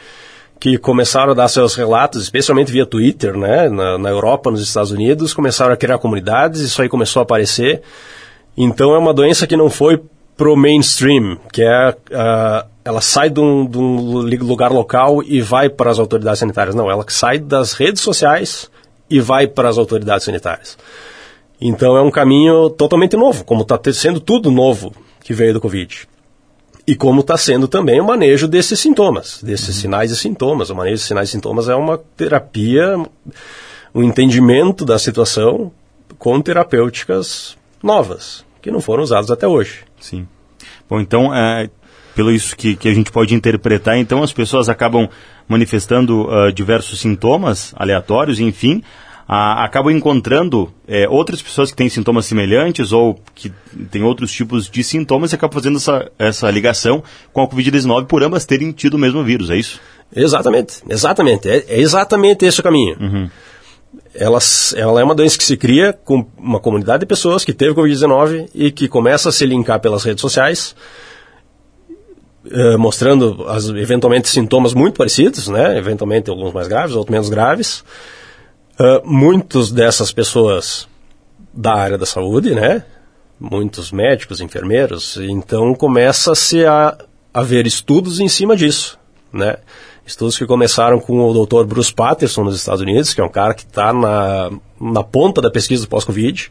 que 0.59 0.78
começaram 0.78 1.33
a 1.33 1.35
dar 1.35 1.49
seus 1.49 1.75
relatos, 1.75 2.23
especialmente 2.23 2.73
via 2.73 2.87
Twitter, 2.87 3.37
né, 3.37 3.68
na, 3.68 3.99
na 3.99 4.09
Europa, 4.09 4.50
nos 4.50 4.61
Estados 4.61 4.90
Unidos, 4.90 5.33
começaram 5.33 5.73
a 5.73 5.76
criar 5.76 5.99
comunidades, 5.99 6.61
isso 6.61 6.80
aí 6.83 6.88
começou 6.88 7.21
a 7.21 7.23
aparecer. 7.23 7.83
Então, 8.57 8.95
é 8.95 8.99
uma 8.99 9.14
doença 9.14 9.47
que 9.47 9.57
não 9.57 9.71
foi 9.71 10.02
pro 10.38 10.57
mainstream, 10.57 11.37
que 11.52 11.62
é 11.62 11.90
uh, 11.90 12.68
ela 12.85 13.00
sai 13.00 13.28
de 13.28 13.40
um, 13.40 13.66
de 13.66 13.76
um, 13.76 14.21
lugar 14.45 14.71
local 14.71 15.21
e 15.23 15.42
vai 15.42 15.68
para 15.68 15.90
as 15.90 15.99
autoridades 15.99 16.38
sanitárias. 16.38 16.76
Não, 16.76 16.88
ela 16.88 17.04
sai 17.09 17.38
das 17.38 17.73
redes 17.73 18.00
sociais 18.00 18.71
e 19.11 19.21
vai 19.21 19.49
para 19.49 19.68
as 19.68 19.76
autoridades 19.76 20.25
sanitárias. 20.25 20.78
Então 21.61 21.97
é 21.97 22.00
um 22.00 22.11
caminho 22.11 22.71
totalmente 22.71 23.16
novo, 23.16 23.45
como 23.45 23.62
está 23.62 23.78
sendo 23.92 24.21
tudo 24.21 24.49
novo 24.50 24.95
que 25.23 25.35
veio 25.35 25.52
do 25.52 25.61
Covid. 25.61 26.09
e 26.87 26.95
como 26.95 27.21
está 27.21 27.37
sendo 27.37 27.68
também 27.68 28.00
o 28.00 28.07
manejo 28.07 28.49
desses 28.49 28.80
sintomas, 28.80 29.42
desses 29.42 29.75
uhum. 29.75 29.83
sinais 29.83 30.11
e 30.11 30.16
sintomas. 30.16 30.71
O 30.71 30.75
manejo 30.75 30.97
de 30.97 31.02
sinais 31.02 31.28
e 31.28 31.33
sintomas 31.33 31.68
é 31.68 31.75
uma 31.75 31.99
terapia, 32.16 32.97
um 33.95 34.02
entendimento 34.02 34.87
da 34.87 34.99
situação 34.99 35.71
com 36.18 36.40
terapêuticas 36.40 37.59
novas, 37.83 38.48
que 38.60 38.70
não 38.70 38.80
foram 38.80 39.02
usadas 39.02 39.30
até 39.30 39.46
hoje. 39.46 39.84
Sim. 40.00 40.26
Bom, 40.88 41.00
então, 41.00 41.34
é, 41.34 41.68
pelo 42.14 42.32
isso 42.32 42.56
que, 42.56 42.74
que 42.74 42.88
a 42.88 42.94
gente 42.94 43.12
pode 43.12 43.34
interpretar, 43.34 43.96
então 43.96 44.22
as 44.22 44.32
pessoas 44.32 44.68
acabam 44.68 45.08
manifestando 45.46 46.28
uh, 46.28 46.52
diversos 46.52 47.00
sintomas 47.00 47.72
aleatórios, 47.76 48.40
enfim, 48.40 48.82
a, 49.28 49.64
acabam 49.64 49.94
encontrando 49.94 50.72
é, 50.86 51.06
outras 51.08 51.42
pessoas 51.42 51.70
que 51.70 51.76
têm 51.76 51.88
sintomas 51.88 52.24
semelhantes 52.24 52.92
ou 52.92 53.20
que 53.34 53.52
têm 53.90 54.02
outros 54.02 54.32
tipos 54.32 54.68
de 54.70 54.82
sintomas 54.82 55.32
e 55.32 55.34
acabam 55.34 55.54
fazendo 55.54 55.76
essa, 55.76 56.10
essa 56.18 56.50
ligação 56.50 57.04
com 57.32 57.42
a 57.42 57.48
Covid-19 57.48 58.06
por 58.06 58.22
ambas 58.22 58.46
terem 58.46 58.72
tido 58.72 58.94
o 58.94 58.98
mesmo 58.98 59.22
vírus, 59.22 59.50
é 59.50 59.56
isso? 59.56 59.80
Exatamente, 60.14 60.82
exatamente. 60.88 61.48
É, 61.48 61.64
é 61.68 61.80
exatamente 61.80 62.46
esse 62.46 62.60
o 62.60 62.62
caminho. 62.62 62.96
Uhum. 62.98 63.30
Ela, 64.14 64.38
ela 64.76 65.00
é 65.00 65.04
uma 65.04 65.14
doença 65.14 65.36
que 65.36 65.44
se 65.44 65.56
cria 65.56 65.92
com 65.92 66.26
uma 66.36 66.58
comunidade 66.58 67.00
de 67.00 67.06
pessoas 67.06 67.44
que 67.44 67.52
teve 67.52 67.74
Covid-19 67.74 68.48
e 68.54 68.70
que 68.70 68.88
começa 68.88 69.28
a 69.28 69.32
se 69.32 69.44
linkar 69.44 69.80
pelas 69.80 70.02
redes 70.04 70.20
sociais, 70.20 70.74
uh, 72.46 72.78
mostrando 72.78 73.46
as, 73.48 73.68
eventualmente 73.68 74.28
sintomas 74.28 74.74
muito 74.74 74.96
parecidos, 74.96 75.48
né? 75.48 75.76
eventualmente 75.76 76.30
alguns 76.30 76.52
mais 76.52 76.68
graves, 76.68 76.96
outros 76.96 77.12
menos 77.12 77.28
graves. 77.28 77.84
Uh, 78.80 79.04
muitos 79.04 79.72
dessas 79.72 80.12
pessoas 80.12 80.88
da 81.52 81.74
área 81.74 81.98
da 81.98 82.06
saúde, 82.06 82.54
né? 82.54 82.84
Muitos 83.40 83.90
médicos, 83.90 84.40
enfermeiros, 84.40 85.16
então 85.16 85.74
começa-se 85.74 86.64
a 86.64 86.96
haver 87.32 87.66
estudos 87.66 88.20
em 88.20 88.28
cima 88.28 88.56
disso, 88.56 88.98
né? 89.32 89.56
Estudos 90.08 90.38
que 90.38 90.46
começaram 90.46 90.98
com 90.98 91.20
o 91.20 91.46
Dr. 91.46 91.64
Bruce 91.64 91.92
Patterson 91.92 92.42
nos 92.42 92.56
Estados 92.56 92.80
Unidos, 92.80 93.12
que 93.12 93.20
é 93.20 93.24
um 93.24 93.28
cara 93.28 93.52
que 93.52 93.64
está 93.64 93.92
na, 93.92 94.50
na 94.80 95.04
ponta 95.04 95.42
da 95.42 95.50
pesquisa 95.50 95.84
do 95.84 95.88
pós-Covid, 95.88 96.50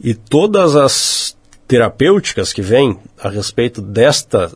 e 0.00 0.14
todas 0.14 0.76
as 0.76 1.36
terapêuticas 1.66 2.52
que 2.52 2.62
vêm 2.62 2.96
a 3.20 3.28
respeito 3.28 3.82
desta, 3.82 4.52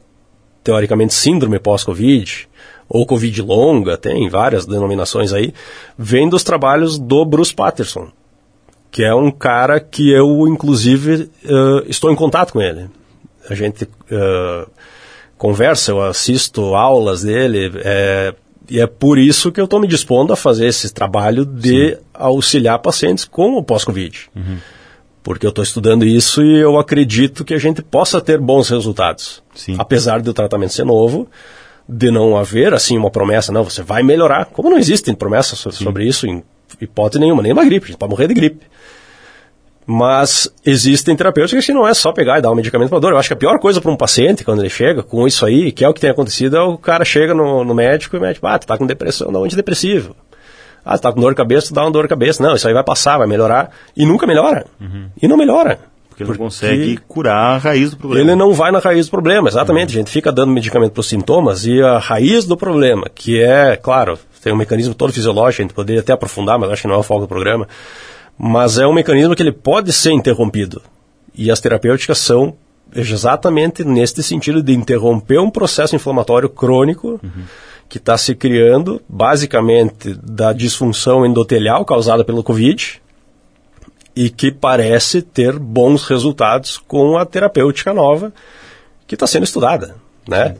teoricamente, 0.62 1.14
síndrome 1.14 1.58
pós-Covid, 1.58 2.48
ou 2.88 3.04
Covid 3.04 3.42
longa, 3.42 3.96
tem 3.96 4.28
várias 4.28 4.66
denominações 4.66 5.32
aí, 5.32 5.52
vem 5.98 6.28
dos 6.28 6.44
trabalhos 6.44 7.00
do 7.00 7.24
Bruce 7.24 7.52
Patterson, 7.52 8.08
que 8.92 9.02
é 9.02 9.12
um 9.12 9.32
cara 9.32 9.80
que 9.80 10.12
eu, 10.12 10.46
inclusive, 10.46 11.28
uh, 11.44 11.82
estou 11.88 12.12
em 12.12 12.14
contato 12.14 12.52
com 12.52 12.62
ele. 12.62 12.88
A 13.50 13.54
gente 13.56 13.82
uh, 13.82 14.70
conversa, 15.42 15.90
eu 15.90 16.00
assisto 16.00 16.76
aulas 16.76 17.22
dele, 17.22 17.72
é, 17.78 18.32
e 18.70 18.78
é 18.78 18.86
por 18.86 19.18
isso 19.18 19.50
que 19.50 19.60
eu 19.60 19.64
estou 19.64 19.80
me 19.80 19.88
dispondo 19.88 20.32
a 20.32 20.36
fazer 20.36 20.68
esse 20.68 20.94
trabalho 20.94 21.44
de 21.44 21.96
Sim. 21.96 22.00
auxiliar 22.14 22.78
pacientes 22.78 23.24
com 23.24 23.56
o 23.56 23.62
pós-Covid. 23.62 24.30
Uhum. 24.36 24.58
Porque 25.20 25.44
eu 25.44 25.48
estou 25.48 25.64
estudando 25.64 26.04
isso 26.04 26.44
e 26.44 26.60
eu 26.60 26.78
acredito 26.78 27.44
que 27.44 27.54
a 27.54 27.58
gente 27.58 27.82
possa 27.82 28.20
ter 28.20 28.38
bons 28.38 28.68
resultados. 28.68 29.42
Sim. 29.52 29.74
Apesar 29.78 30.22
do 30.22 30.32
tratamento 30.32 30.74
ser 30.74 30.84
novo, 30.84 31.28
de 31.88 32.08
não 32.08 32.36
haver 32.36 32.72
assim 32.72 32.96
uma 32.96 33.10
promessa, 33.10 33.50
não, 33.50 33.64
você 33.64 33.82
vai 33.82 34.04
melhorar. 34.04 34.44
Como 34.44 34.70
não 34.70 34.78
existem 34.78 35.12
promessas 35.12 35.58
sobre 35.58 36.06
isso 36.06 36.24
em 36.24 36.40
hipótese 36.80 37.18
nenhuma, 37.18 37.42
nem 37.42 37.52
uma 37.52 37.64
gripe, 37.64 37.86
a 37.86 37.88
gente 37.88 37.98
pode 37.98 38.10
morrer 38.10 38.28
de 38.28 38.34
gripe. 38.34 38.64
Mas 39.84 40.48
existem 40.64 41.16
terapêuticas 41.16 41.66
que 41.66 41.72
não 41.72 41.86
é 41.86 41.92
só 41.92 42.12
pegar 42.12 42.38
e 42.38 42.42
dar 42.42 42.50
um 42.52 42.54
medicamento 42.54 42.88
para 42.88 43.00
dor. 43.00 43.12
Eu 43.12 43.18
acho 43.18 43.28
que 43.28 43.34
a 43.34 43.36
pior 43.36 43.58
coisa 43.58 43.80
para 43.80 43.90
um 43.90 43.96
paciente, 43.96 44.44
quando 44.44 44.60
ele 44.60 44.70
chega 44.70 45.02
com 45.02 45.26
isso 45.26 45.44
aí, 45.44 45.72
que 45.72 45.84
é 45.84 45.88
o 45.88 45.94
que 45.94 46.00
tem 46.00 46.10
acontecido, 46.10 46.56
é 46.56 46.62
o 46.62 46.78
cara 46.78 47.04
chega 47.04 47.34
no, 47.34 47.64
no 47.64 47.74
médico 47.74 48.14
e 48.14 48.18
o 48.18 48.22
médico, 48.22 48.46
ah, 48.46 48.58
tu 48.58 48.66
tá 48.66 48.78
com 48.78 48.86
depressão, 48.86 49.32
dá 49.32 49.40
um 49.40 49.44
antidepressivo. 49.44 50.14
Ah, 50.84 50.96
tu 50.96 51.02
tá 51.02 51.12
com 51.12 51.20
dor 51.20 51.30
de 51.30 51.36
cabeça, 51.36 51.74
dá 51.74 51.82
uma 51.82 51.90
dor 51.90 52.04
de 52.04 52.08
cabeça. 52.08 52.42
Não, 52.42 52.54
isso 52.54 52.66
aí 52.66 52.74
vai 52.74 52.84
passar, 52.84 53.18
vai 53.18 53.26
melhorar. 53.26 53.70
E 53.96 54.06
nunca 54.06 54.26
melhora. 54.26 54.66
Uhum. 54.80 55.06
E 55.20 55.26
não 55.26 55.36
melhora. 55.36 55.78
Porque 56.08 56.22
ele 56.22 56.30
não 56.30 56.36
consegue 56.36 56.98
curar 57.08 57.56
a 57.56 57.58
raiz 57.58 57.90
do 57.90 57.96
problema. 57.96 58.30
Ele 58.30 58.36
não 58.36 58.52
vai 58.52 58.70
na 58.70 58.78
raiz 58.78 59.06
do 59.06 59.10
problema, 59.10 59.48
exatamente. 59.48 59.94
Uhum. 59.94 60.00
A 60.00 60.04
gente 60.04 60.10
fica 60.10 60.30
dando 60.30 60.52
medicamento 60.52 60.92
para 60.92 61.00
os 61.00 61.08
sintomas 61.08 61.64
e 61.64 61.82
a 61.82 61.98
raiz 61.98 62.44
do 62.44 62.56
problema, 62.56 63.08
que 63.12 63.40
é, 63.40 63.76
claro, 63.76 64.18
tem 64.42 64.52
um 64.52 64.56
mecanismo 64.56 64.94
todo 64.94 65.12
fisiológico, 65.12 65.62
a 65.62 65.64
gente 65.64 65.74
poderia 65.74 66.00
até 66.00 66.12
aprofundar, 66.12 66.58
mas 66.58 66.70
acho 66.70 66.82
que 66.82 66.88
não 66.88 66.96
é 66.96 66.98
o 66.98 67.02
foco 67.02 67.22
do 67.22 67.28
programa. 67.28 67.66
Mas 68.44 68.76
é 68.76 68.84
um 68.84 68.92
mecanismo 68.92 69.36
que 69.36 69.42
ele 69.42 69.52
pode 69.52 69.92
ser 69.92 70.10
interrompido. 70.10 70.82
E 71.32 71.48
as 71.48 71.60
terapêuticas 71.60 72.18
são 72.18 72.56
exatamente 72.92 73.84
neste 73.84 74.20
sentido 74.20 74.60
de 74.60 74.72
interromper 74.72 75.38
um 75.38 75.48
processo 75.48 75.94
inflamatório 75.94 76.48
crônico 76.48 77.20
uhum. 77.22 77.44
que 77.88 77.98
está 77.98 78.18
se 78.18 78.34
criando, 78.34 79.00
basicamente, 79.08 80.14
da 80.14 80.52
disfunção 80.52 81.24
endotelial 81.24 81.84
causada 81.84 82.24
pelo 82.24 82.42
Covid 82.42 83.00
e 84.16 84.28
que 84.28 84.50
parece 84.50 85.22
ter 85.22 85.56
bons 85.56 86.04
resultados 86.08 86.78
com 86.78 87.16
a 87.16 87.24
terapêutica 87.24 87.94
nova 87.94 88.32
que 89.06 89.14
está 89.14 89.26
sendo 89.26 89.44
estudada, 89.44 89.94
né? 90.26 90.56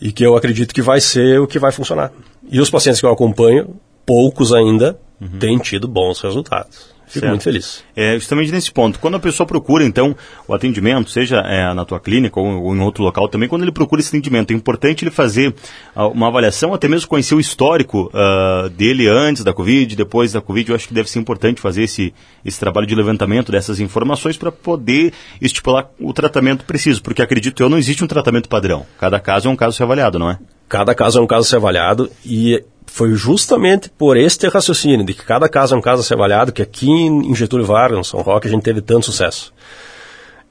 E 0.00 0.12
que 0.12 0.24
eu 0.24 0.34
acredito 0.34 0.74
que 0.74 0.80
vai 0.80 0.98
ser 0.98 1.40
o 1.40 1.46
que 1.46 1.58
vai 1.58 1.72
funcionar. 1.72 2.10
E 2.50 2.58
os 2.58 2.70
pacientes 2.70 3.00
que 3.00 3.06
eu 3.06 3.12
acompanho, 3.12 3.76
poucos 4.06 4.50
ainda, 4.50 4.98
uhum. 5.20 5.38
têm 5.38 5.58
tido 5.58 5.86
bons 5.86 6.20
resultados. 6.20 6.90
Fico 7.10 7.20
certo. 7.20 7.30
muito 7.30 7.42
feliz. 7.42 7.82
É 7.96 8.14
justamente 8.14 8.52
nesse 8.52 8.70
ponto. 8.70 9.00
Quando 9.00 9.16
a 9.16 9.18
pessoa 9.18 9.44
procura, 9.44 9.84
então, 9.84 10.16
o 10.46 10.54
atendimento, 10.54 11.10
seja 11.10 11.38
é, 11.38 11.74
na 11.74 11.84
tua 11.84 11.98
clínica 11.98 12.38
ou, 12.38 12.62
ou, 12.62 12.76
em 12.76 12.78
outro 12.78 13.02
local 13.02 13.28
também, 13.28 13.48
quando 13.48 13.62
ele 13.62 13.72
procura 13.72 14.00
esse 14.00 14.10
atendimento, 14.10 14.52
é 14.52 14.54
importante 14.54 15.02
ele 15.02 15.10
fazer 15.10 15.52
uh, 15.96 16.06
uma 16.06 16.28
avaliação, 16.28 16.72
até 16.72 16.86
mesmo 16.86 17.08
conhecer 17.08 17.34
o 17.34 17.40
histórico 17.40 18.12
uh, 18.14 18.70
dele 18.70 19.08
antes 19.08 19.42
da 19.42 19.52
Covid, 19.52 19.96
depois 19.96 20.32
da 20.32 20.40
Covid. 20.40 20.70
Eu 20.70 20.76
acho 20.76 20.86
que 20.86 20.94
deve 20.94 21.10
ser 21.10 21.18
importante 21.18 21.60
fazer 21.60 21.82
esse, 21.82 22.14
esse 22.44 22.60
trabalho 22.60 22.86
de 22.86 22.94
levantamento 22.94 23.50
dessas 23.50 23.80
informações 23.80 24.36
para 24.36 24.52
poder 24.52 25.12
estipular 25.42 25.90
o 25.98 26.12
tratamento 26.12 26.64
preciso, 26.64 27.02
porque 27.02 27.20
acredito 27.20 27.60
eu, 27.60 27.68
não 27.68 27.76
existe 27.78 28.04
um 28.04 28.06
tratamento 28.06 28.48
padrão. 28.48 28.86
Cada 29.00 29.18
caso 29.18 29.48
é 29.48 29.50
um 29.50 29.56
caso 29.56 29.70
a 29.70 29.76
ser 29.78 29.82
avaliado, 29.82 30.16
não 30.16 30.30
é? 30.30 30.38
Cada 30.68 30.94
caso 30.94 31.18
é 31.18 31.22
um 31.22 31.26
caso 31.26 31.48
a 31.48 31.50
ser 31.50 31.56
avaliado 31.56 32.08
e 32.24 32.62
foi 32.92 33.14
justamente 33.14 33.88
por 33.88 34.16
este 34.16 34.48
raciocínio 34.48 35.06
de 35.06 35.14
que 35.14 35.24
cada 35.24 35.48
caso 35.48 35.74
é 35.74 35.78
um 35.78 35.80
caso 35.80 36.02
a 36.02 36.04
ser 36.04 36.14
avaliado 36.14 36.52
que 36.52 36.60
aqui 36.60 36.90
em 36.90 37.34
Getúlio 37.34 37.64
Vargas, 37.64 38.08
São 38.08 38.20
Roque, 38.20 38.48
a 38.48 38.50
gente 38.50 38.62
teve 38.62 38.80
tanto 38.80 39.06
sucesso. 39.06 39.54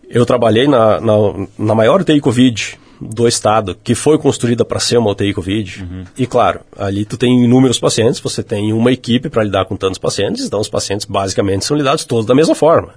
Eu 0.10 0.26
trabalhei 0.26 0.68
na, 0.68 1.00
na, 1.02 1.14
na 1.58 1.76
maior 1.76 2.02
UTI 2.02 2.20
Covid 2.22 2.80
do 3.00 3.28
estado, 3.28 3.78
que 3.84 3.94
foi 3.94 4.18
construída 4.18 4.66
para 4.66 4.80
ser 4.80 4.98
uma 4.98 5.12
UTI 5.12 5.34
Covid. 5.34 5.84
Uhum. 5.84 6.04
E 6.18 6.26
claro, 6.26 6.62
ali 6.78 7.06
tu 7.06 7.18
tem 7.18 7.44
inúmeros 7.44 7.80
pacientes, 7.80 8.20
você 8.20 8.42
tem 8.42 8.74
uma 8.74 8.92
equipe 8.92 9.30
para 9.30 9.44
lidar 9.44 9.66
com 9.66 9.76
tantos 9.76 10.00
pacientes, 10.00 10.46
então 10.46 10.60
os 10.60 10.70
pacientes 10.70 11.06
basicamente 11.06 11.66
são 11.66 11.78
lidados 11.78 12.06
todos 12.06 12.26
da 12.26 12.34
mesma 12.34 12.56
forma. 12.56 12.94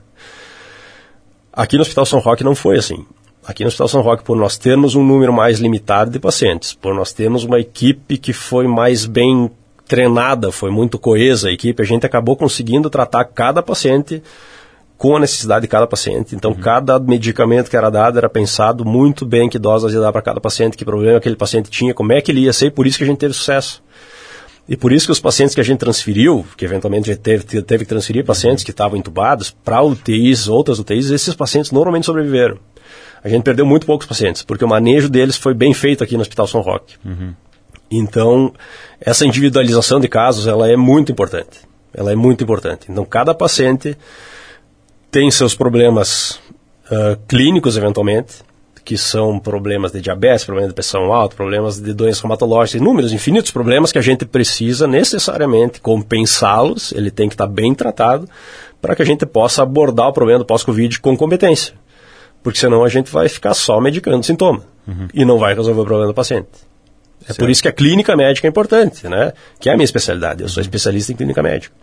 Aqui 1.53 1.77
no 1.77 1.83
Hospital 1.83 2.07
São 2.07 2.21
Roque 2.21 2.45
não 2.45 2.55
foi 2.55 2.79
assim. 2.79 3.05
Aqui 3.45 3.65
no 3.65 3.69
Hospital 3.69 3.89
São 3.89 4.03
Roque, 4.03 4.23
por 4.23 4.37
nós 4.37 4.57
termos 4.57 4.95
um 4.95 5.05
número 5.05 5.33
mais 5.33 5.59
limitado 5.59 6.11
de 6.13 6.21
pacientes, 6.21 6.75
por 6.75 6.95
nós 6.95 7.13
termos 7.13 7.43
uma 7.43 7.59
equipe 7.59 8.17
que 8.17 8.33
foi 8.33 8.69
mais 8.69 9.05
bem 9.05 9.51
treinada, 9.85 10.53
foi 10.53 10.71
muito 10.71 10.97
coesa 10.97 11.49
a 11.49 11.53
equipe, 11.53 11.83
a 11.83 11.85
gente 11.85 12.07
acabou 12.07 12.37
conseguindo 12.37 12.89
tratar 12.89 13.25
cada 13.25 13.61
paciente 13.61 14.23
com 14.97 15.17
a 15.17 15.21
necessidade 15.21 15.63
de 15.63 15.69
cada 15.69 15.89
paciente. 15.89 16.37
Então, 16.37 16.53
uhum. 16.53 16.61
cada 16.61 17.01
medicamento 17.01 17.69
que 17.69 17.77
era 17.77 17.91
dado 17.91 18.17
era 18.17 18.29
pensado 18.29 18.85
muito 18.85 19.27
bem 19.27 19.49
que 19.49 19.59
doses 19.59 19.93
ia 19.93 19.99
dar 19.99 20.13
para 20.13 20.23
cada 20.23 20.41
paciente, 20.41 20.77
que 20.77 20.85
problema 20.85 21.19
aquele 21.19 21.35
paciente 21.35 21.69
tinha, 21.69 21.93
como 21.93 22.13
é 22.13 22.21
que 22.21 22.31
ele 22.31 22.43
ia 22.43 22.53
ser, 22.53 22.67
e 22.67 22.71
por 22.71 22.87
isso 22.87 22.97
que 22.97 23.05
a 23.05 23.07
gente 23.09 23.19
teve 23.19 23.35
sucesso. 23.35 23.83
E 24.69 24.77
por 24.77 24.93
isso 24.93 25.07
que 25.07 25.13
os 25.13 25.19
pacientes 25.19 25.57
que 25.57 25.61
a 25.61 25.65
gente 25.65 25.81
transferiu, 25.81 26.47
que 26.57 26.65
eventualmente 26.65 27.11
a 27.11 27.15
gente 27.15 27.23
teve, 27.23 27.63
teve 27.63 27.85
que 27.85 27.89
transferir 27.89 28.25
pacientes 28.25 28.63
que 28.63 28.71
estavam 28.71 28.97
entubados 28.97 29.51
para 29.51 29.83
UTIs, 29.83 30.47
outras 30.47 30.79
UTIs, 30.79 31.11
esses 31.11 31.35
pacientes 31.35 31.73
normalmente 31.73 32.07
sobreviveram 32.07 32.59
a 33.25 33.29
gente 33.29 33.43
perdeu 33.43 33.65
muito 33.65 33.87
poucos 33.87 34.07
pacientes, 34.07 34.43
porque 34.43 34.65
o 34.65 34.69
manejo 34.69 35.09
deles 35.09 35.37
foi 35.37 35.55
bem 35.55 35.73
feito 35.73 36.03
aqui 36.03 36.15
no 36.15 36.23
Hospital 36.23 36.47
São 36.47 36.61
Roque. 36.61 36.97
Uhum. 37.05 37.35
Então, 37.91 38.53
essa 39.01 39.27
individualização 39.27 40.01
de 40.01 40.09
casos, 40.09 40.47
ela 40.47 40.69
é 40.69 40.77
muito 40.77 41.13
importante. 41.13 41.61
Ela 41.95 42.13
é 42.13 42.17
muito 42.17 42.43
importante. 42.43 42.91
Então, 42.91 43.05
cada 43.05 43.35
paciente 43.35 43.97
tem 45.11 45.31
seus 45.31 45.55
problemas 45.55 46.41
uh, 46.87 47.17
clínicos, 47.29 47.77
eventualmente, 47.77 48.37
que 48.85 48.97
são 48.97 49.39
problemas 49.39 49.93
de 49.93 50.01
diabetes, 50.01 50.45
problemas 50.45 50.71
de 50.71 50.75
pressão 50.75 51.13
alta, 51.13 51.37
problemas 51.37 51.79
de 51.79 51.93
doenças 51.93 52.23
reumatológicas, 52.23 52.81
inúmeros, 52.81 53.13
infinitos 53.13 53.51
problemas 53.51 53.93
que 53.93 53.99
a 53.99 54.03
gente 54.03 54.25
precisa 54.25 54.87
necessariamente 54.87 55.81
compensá-los, 55.81 56.93
ele 56.93 57.11
tem 57.11 57.29
que 57.29 57.35
estar 57.35 57.47
bem 57.47 57.75
tratado, 57.75 58.29
para 58.81 58.97
que 58.97 59.03
a 59.03 59.05
gente 59.05 59.25
possa 59.25 59.63
abordar 59.63 60.09
o 60.09 60.13
problema 60.13 60.41
do 60.41 60.45
pós-Covid 60.45 60.99
com 61.01 61.17
competência. 61.17 61.75
Porque 62.43 62.59
senão 62.59 62.85
a 62.85 62.89
gente 62.89 63.11
vai 63.11 63.29
ficar 63.29 63.55
só 63.55 63.81
medicando 63.81 64.19
o 64.19 64.23
sintoma 64.23 64.65
uhum. 64.87 65.09
e 65.15 65.25
não 65.25 65.39
vai 65.39 65.55
resolver 65.55 65.81
o 65.81 65.85
problema 65.85 66.09
do 66.09 66.15
paciente. 66.15 66.49
É 67.23 67.27
certo. 67.27 67.39
por 67.39 67.51
isso 67.51 67.63
que 67.63 67.69
a 67.69 67.73
clínica 67.73 68.17
médica 68.17 68.49
é 68.49 68.51
importante, 68.51 69.09
né? 69.09 69.33
Que 69.61 69.69
é 69.69 69.73
a 69.73 69.77
minha 69.77 69.85
especialidade. 69.85 70.43
Eu 70.43 70.49
sou 70.49 70.61
especialista 70.61 71.13
em 71.13 71.17
clínica 71.17 71.43
médica. 71.43 71.75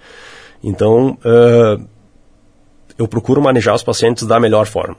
Então, 0.62 1.18
uh, 1.24 1.82
eu 2.98 3.08
procuro 3.08 3.42
manejar 3.42 3.74
os 3.74 3.84
pacientes 3.84 4.28
da 4.28 4.40
melhor 4.40 4.66
forma. 4.66 4.98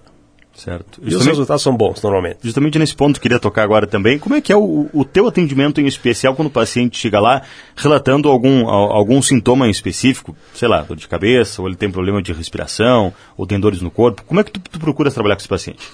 Certo. 0.54 1.00
E 1.02 1.14
os 1.14 1.24
resultados 1.24 1.62
são 1.62 1.74
bons, 1.74 2.02
normalmente. 2.02 2.38
Justamente 2.42 2.78
nesse 2.78 2.94
ponto 2.94 3.16
eu 3.16 3.22
queria 3.22 3.38
tocar 3.38 3.62
agora 3.62 3.86
também. 3.86 4.18
Como 4.18 4.34
é 4.34 4.40
que 4.40 4.52
é 4.52 4.56
o, 4.56 4.90
o 4.92 5.04
teu 5.04 5.26
atendimento 5.26 5.80
em 5.80 5.86
especial 5.86 6.34
quando 6.34 6.48
o 6.48 6.50
paciente 6.50 6.98
chega 6.98 7.18
lá 7.18 7.42
relatando 7.74 8.28
algum, 8.28 8.68
algum 8.68 9.22
sintoma 9.22 9.66
em 9.66 9.70
específico? 9.70 10.36
Sei 10.54 10.68
lá, 10.68 10.82
dor 10.82 10.96
de 10.96 11.08
cabeça, 11.08 11.62
ou 11.62 11.68
ele 11.68 11.76
tem 11.76 11.90
problema 11.90 12.20
de 12.20 12.32
respiração, 12.32 13.12
ou 13.36 13.46
tem 13.46 13.58
dores 13.58 13.80
no 13.80 13.90
corpo. 13.90 14.22
Como 14.24 14.40
é 14.40 14.44
que 14.44 14.52
tu, 14.52 14.60
tu 14.60 14.78
procuras 14.78 15.14
trabalhar 15.14 15.36
com 15.36 15.40
esse 15.40 15.48
paciente? 15.48 15.86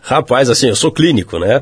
Rapaz, 0.00 0.48
assim, 0.48 0.68
eu 0.68 0.76
sou 0.76 0.92
clínico, 0.92 1.38
né? 1.38 1.56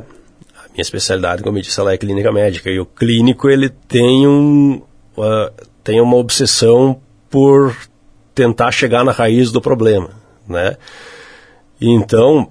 A 0.57 0.69
minha 0.69 0.83
especialidade, 0.83 1.43
como 1.43 1.59
eu 1.59 1.62
disse, 1.62 1.79
ela 1.81 1.93
é 1.93 1.97
clínica 1.97 2.31
médica. 2.31 2.71
E 2.71 2.79
o 2.79 2.87
clínico, 2.87 3.49
ele 3.49 3.69
tem, 3.69 4.27
um, 4.29 4.83
uh, 5.17 5.51
tem 5.83 6.01
uma 6.01 6.17
obsessão 6.17 7.01
por 7.31 7.77
tentar 8.35 8.71
chegar 8.71 9.05
na 9.05 9.12
raiz 9.12 9.51
do 9.51 9.61
problema, 9.61 10.11
né? 10.49 10.77
Então, 11.83 12.49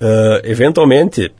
uh, 0.00 0.40
eventualmente, 0.44 1.32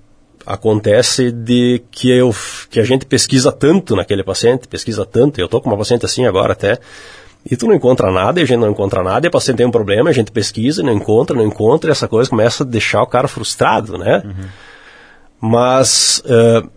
acontece 0.45 1.31
de 1.31 1.81
que, 1.91 2.11
eu, 2.11 2.35
que 2.69 2.81
a 2.81 2.85
gente 2.85 3.07
pesquisa 3.07 3.53
tanto 3.53 3.95
naquele 3.95 4.25
paciente, 4.25 4.67
pesquisa 4.67 5.07
tanto, 5.07 5.39
eu 5.39 5.45
estou 5.45 5.61
com 5.61 5.71
uma 5.71 5.79
paciente 5.79 6.05
assim 6.05 6.27
agora 6.27 6.55
até, 6.55 6.79
e 7.49 7.57
tu 7.57 7.67
não 7.67 7.75
encontra 7.75 8.11
nada, 8.11 8.41
e 8.41 8.43
a 8.43 8.47
gente 8.47 8.59
não 8.59 8.71
encontra 8.71 9.03
nada, 9.03 9.27
e 9.27 9.29
a 9.29 9.31
paciente 9.31 9.59
tem 9.59 9.67
um 9.67 9.71
problema, 9.71 10.11
a 10.11 10.13
gente 10.13 10.33
pesquisa, 10.33 10.83
não 10.83 10.93
encontra, 10.93 11.37
não 11.37 11.47
encontra, 11.47 11.91
e 11.91 11.93
essa 11.93 12.09
coisa 12.09 12.29
começa 12.29 12.65
a 12.65 12.67
deixar 12.67 13.03
o 13.03 13.07
cara 13.07 13.29
frustrado, 13.29 13.97
né? 13.97 14.23
Uhum. 14.25 14.49
Mas, 15.41 16.23
uh, 16.27 16.69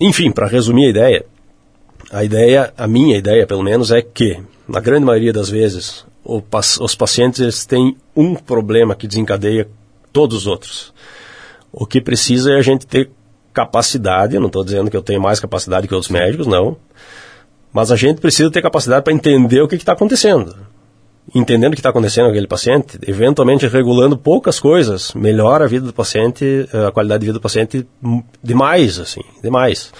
enfim, 0.00 0.32
para 0.32 0.46
resumir 0.46 0.86
a 0.86 0.90
ideia, 0.90 1.26
a 2.10 2.24
ideia, 2.24 2.72
a 2.76 2.88
minha 2.88 3.16
ideia 3.16 3.46
pelo 3.46 3.62
menos, 3.62 3.92
é 3.92 4.00
que, 4.00 4.40
na 4.66 4.80
grande 4.80 5.04
maioria 5.04 5.32
das 5.32 5.48
vezes, 5.48 6.04
os 6.24 6.94
pacientes 6.94 7.66
têm 7.66 7.96
um 8.16 8.34
problema 8.34 8.94
que 8.94 9.06
desencadeia 9.06 9.68
todos 10.12 10.38
os 10.38 10.46
outros. 10.46 10.94
O 11.72 11.86
que 11.86 12.00
precisa 12.00 12.52
é 12.52 12.56
a 12.56 12.62
gente 12.62 12.86
ter 12.86 13.10
capacidade, 13.52 14.34
eu 14.34 14.40
não 14.40 14.46
estou 14.48 14.64
dizendo 14.64 14.90
que 14.90 14.96
eu 14.96 15.02
tenho 15.02 15.20
mais 15.20 15.38
capacidade 15.38 15.86
que 15.86 15.94
outros 15.94 16.10
médicos, 16.10 16.46
não, 16.46 16.76
mas 17.72 17.90
a 17.90 17.96
gente 17.96 18.20
precisa 18.20 18.50
ter 18.50 18.62
capacidade 18.62 19.02
para 19.02 19.12
entender 19.12 19.60
o 19.60 19.66
que 19.66 19.74
está 19.74 19.92
acontecendo. 19.92 20.54
Entendendo 21.34 21.72
o 21.72 21.74
que 21.74 21.80
está 21.80 21.88
acontecendo 21.90 22.26
com 22.26 22.30
aquele 22.30 22.46
paciente, 22.46 22.98
eventualmente 23.06 23.66
regulando 23.66 24.16
poucas 24.16 24.60
coisas, 24.60 25.12
melhora 25.14 25.64
a 25.64 25.66
vida 25.66 25.86
do 25.86 25.92
paciente, 25.92 26.68
a 26.86 26.92
qualidade 26.92 27.20
de 27.22 27.26
vida 27.26 27.38
do 27.38 27.42
paciente 27.42 27.86
demais, 28.42 29.00
assim, 29.00 29.22
demais. 29.42 29.92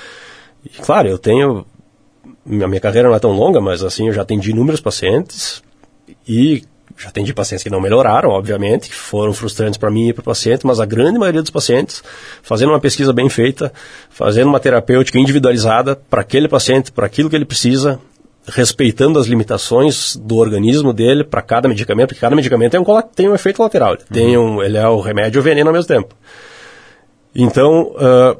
E, 0.64 0.68
claro, 0.68 1.08
eu 1.08 1.18
tenho, 1.18 1.66
a 2.46 2.68
minha 2.68 2.80
carreira 2.80 3.08
não 3.08 3.16
é 3.16 3.18
tão 3.18 3.32
longa, 3.32 3.60
mas 3.60 3.82
assim, 3.82 4.06
eu 4.06 4.12
já 4.12 4.22
atendi 4.22 4.50
inúmeros 4.50 4.80
pacientes, 4.80 5.62
e 6.26 6.62
já 6.96 7.08
atendi 7.08 7.34
pacientes 7.34 7.62
que 7.62 7.70
não 7.70 7.80
melhoraram, 7.80 8.30
obviamente, 8.30 8.88
que 8.88 8.94
foram 8.94 9.32
frustrantes 9.32 9.76
para 9.76 9.90
mim 9.90 10.08
e 10.08 10.12
para 10.12 10.22
o 10.22 10.24
paciente, 10.24 10.64
mas 10.64 10.78
a 10.78 10.86
grande 10.86 11.18
maioria 11.18 11.42
dos 11.42 11.50
pacientes, 11.50 12.02
fazendo 12.42 12.70
uma 12.70 12.80
pesquisa 12.80 13.12
bem 13.12 13.28
feita, 13.28 13.72
fazendo 14.08 14.48
uma 14.48 14.60
terapêutica 14.60 15.18
individualizada 15.18 15.96
para 15.96 16.20
aquele 16.20 16.48
paciente, 16.48 16.92
para 16.92 17.06
aquilo 17.06 17.28
que 17.28 17.34
ele 17.34 17.44
precisa, 17.44 17.98
respeitando 18.46 19.18
as 19.18 19.26
limitações 19.26 20.16
do 20.16 20.36
organismo 20.36 20.92
dele 20.92 21.24
para 21.24 21.42
cada 21.42 21.68
medicamento, 21.68 22.08
porque 22.08 22.20
cada 22.20 22.36
medicamento 22.36 22.72
tem 22.72 22.80
um, 22.80 23.02
tem 23.14 23.28
um 23.28 23.34
efeito 23.34 23.62
lateral, 23.62 23.94
ele, 23.94 24.02
uhum. 24.02 24.06
tem 24.12 24.38
um, 24.38 24.62
ele 24.62 24.76
é 24.76 24.86
o 24.86 25.00
remédio 25.00 25.38
e 25.38 25.40
o 25.40 25.42
veneno 25.42 25.70
ao 25.70 25.74
mesmo 25.74 25.88
tempo. 25.88 26.14
Então, 27.34 27.92
uh, 27.94 28.38